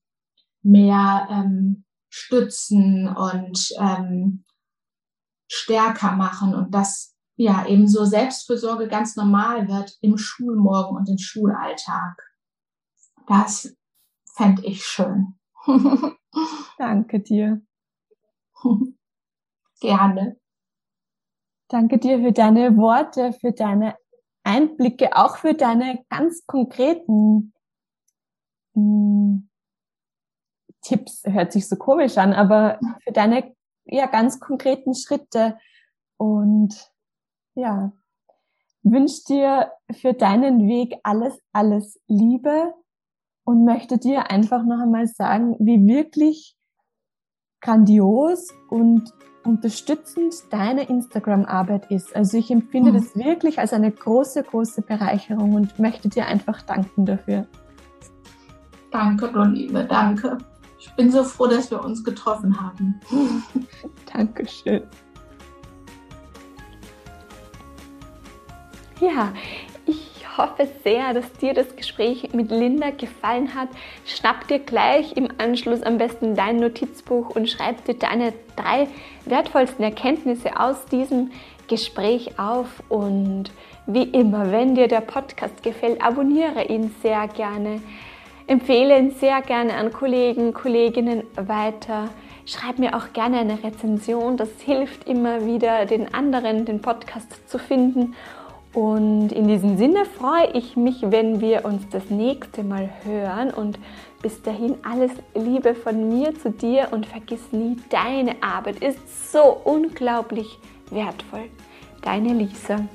mehr 0.63 1.27
ähm, 1.29 1.85
stützen 2.09 3.07
und 3.07 3.69
ähm, 3.79 4.43
stärker 5.47 6.13
machen 6.13 6.55
und 6.55 6.73
dass 6.73 7.15
ja 7.35 7.65
eben 7.67 7.87
so 7.87 8.03
Selbstfürsorge 8.03 8.87
ganz 8.87 9.15
normal 9.15 9.67
wird 9.67 9.97
im 10.01 10.17
Schulmorgen 10.17 10.97
und 10.97 11.07
im 11.07 11.17
Schulalltag. 11.19 12.21
Das 13.27 13.75
fände 14.35 14.65
ich 14.65 14.83
schön. 14.83 15.39
Danke 16.77 17.19
dir. 17.19 17.61
Gerne. 19.79 20.37
Danke 21.69 21.97
dir 21.97 22.19
für 22.19 22.31
deine 22.31 22.77
Worte, 22.77 23.33
für 23.33 23.51
deine 23.51 23.95
Einblicke, 24.43 25.15
auch 25.15 25.37
für 25.37 25.53
deine 25.53 26.05
ganz 26.09 26.45
konkreten 26.45 27.51
mh, 28.73 28.81
hm, 28.81 29.49
Tipps. 30.81 31.23
Hört 31.25 31.51
sich 31.51 31.67
so 31.67 31.75
komisch 31.75 32.17
an, 32.17 32.33
aber 32.33 32.79
für 33.03 33.11
deine 33.11 33.53
ja 33.85 34.05
ganz 34.05 34.39
konkreten 34.39 34.95
Schritte 34.95 35.57
und 36.17 36.91
ja, 37.55 37.91
wünsche 38.83 39.23
dir 39.27 39.71
für 39.91 40.13
deinen 40.13 40.67
Weg 40.67 40.95
alles, 41.03 41.39
alles 41.51 41.99
Liebe 42.07 42.73
und 43.43 43.65
möchte 43.65 43.97
dir 43.97 44.29
einfach 44.29 44.63
noch 44.63 44.79
einmal 44.79 45.07
sagen, 45.07 45.55
wie 45.59 45.85
wirklich 45.85 46.55
grandios 47.61 48.49
und 48.69 49.11
unterstützend 49.47 50.33
deine 50.51 50.83
Instagram-Arbeit 50.83 51.89
ist. 51.89 52.15
Also 52.15 52.37
ich 52.37 52.51
empfinde 52.51 52.91
mhm. 52.91 52.95
das 52.95 53.15
wirklich 53.15 53.59
als 53.59 53.73
eine 53.73 53.91
große, 53.91 54.43
große 54.43 54.81
Bereicherung 54.81 55.53
und 55.53 55.79
möchte 55.79 56.09
dir 56.09 56.25
einfach 56.25 56.61
danken 56.61 57.05
dafür. 57.05 57.47
Danke, 58.91 59.29
du 59.31 59.43
Liebe, 59.43 59.85
danke. 59.85 60.37
Ich 60.79 60.91
bin 60.93 61.11
so 61.11 61.23
froh, 61.23 61.47
dass 61.47 61.71
wir 61.71 61.83
uns 61.83 62.03
getroffen 62.03 62.59
haben. 62.59 62.99
Dankeschön. 64.13 64.83
Ja, 68.99 69.31
hoffe 70.37 70.67
sehr, 70.83 71.13
dass 71.13 71.31
dir 71.33 71.53
das 71.53 71.75
Gespräch 71.75 72.33
mit 72.33 72.51
Linda 72.51 72.91
gefallen 72.91 73.55
hat. 73.55 73.69
Schnapp 74.05 74.47
dir 74.47 74.59
gleich 74.59 75.15
im 75.17 75.27
Anschluss 75.37 75.83
am 75.83 75.97
besten 75.97 76.35
dein 76.35 76.57
Notizbuch 76.57 77.35
und 77.35 77.49
schreib 77.49 77.83
dir 77.85 77.95
deine 77.95 78.33
drei 78.55 78.87
wertvollsten 79.25 79.83
Erkenntnisse 79.83 80.59
aus 80.59 80.85
diesem 80.85 81.31
Gespräch 81.67 82.39
auf. 82.39 82.67
Und 82.89 83.51
wie 83.85 84.03
immer, 84.03 84.51
wenn 84.51 84.75
dir 84.75 84.87
der 84.87 85.01
Podcast 85.01 85.63
gefällt, 85.63 86.01
abonniere 86.01 86.65
ihn 86.65 86.95
sehr 87.01 87.27
gerne. 87.27 87.81
Empfehle 88.47 88.97
ihn 88.97 89.11
sehr 89.11 89.41
gerne 89.41 89.73
an 89.75 89.91
Kollegen, 89.91 90.53
Kolleginnen 90.53 91.23
weiter. 91.35 92.09
Schreib 92.45 92.79
mir 92.79 92.95
auch 92.95 93.11
gerne 93.11 93.39
eine 93.39 93.61
Rezension. 93.61 94.37
Das 94.37 94.49
hilft 94.61 95.05
immer 95.05 95.45
wieder 95.45 95.85
den 95.85 96.13
anderen, 96.13 96.63
den 96.63 96.81
Podcast 96.81 97.49
zu 97.49 97.59
finden. 97.59 98.15
Und 98.77 99.31
in 99.31 99.47
diesem 99.47 99.75
Sinne 99.75 100.05
freue 100.05 100.51
ich 100.53 100.77
mich, 100.77 101.01
wenn 101.01 101.41
wir 101.41 101.65
uns 101.65 101.89
das 101.89 102.11
nächste 102.11 102.63
Mal 102.63 102.91
hören. 103.03 103.49
Und 103.51 103.79
bis 104.21 104.43
dahin 104.43 104.75
alles 104.87 105.09
Liebe 105.33 105.73
von 105.73 106.09
mir 106.09 106.35
zu 106.39 106.51
dir 106.51 106.89
und 106.91 107.07
vergiss 107.07 107.51
nie, 107.51 107.77
deine 107.89 108.35
Arbeit 108.43 108.83
ist 108.83 109.31
so 109.31 109.61
unglaublich 109.63 110.59
wertvoll. 110.91 111.45
Deine 112.03 112.33
Lisa. 112.33 112.87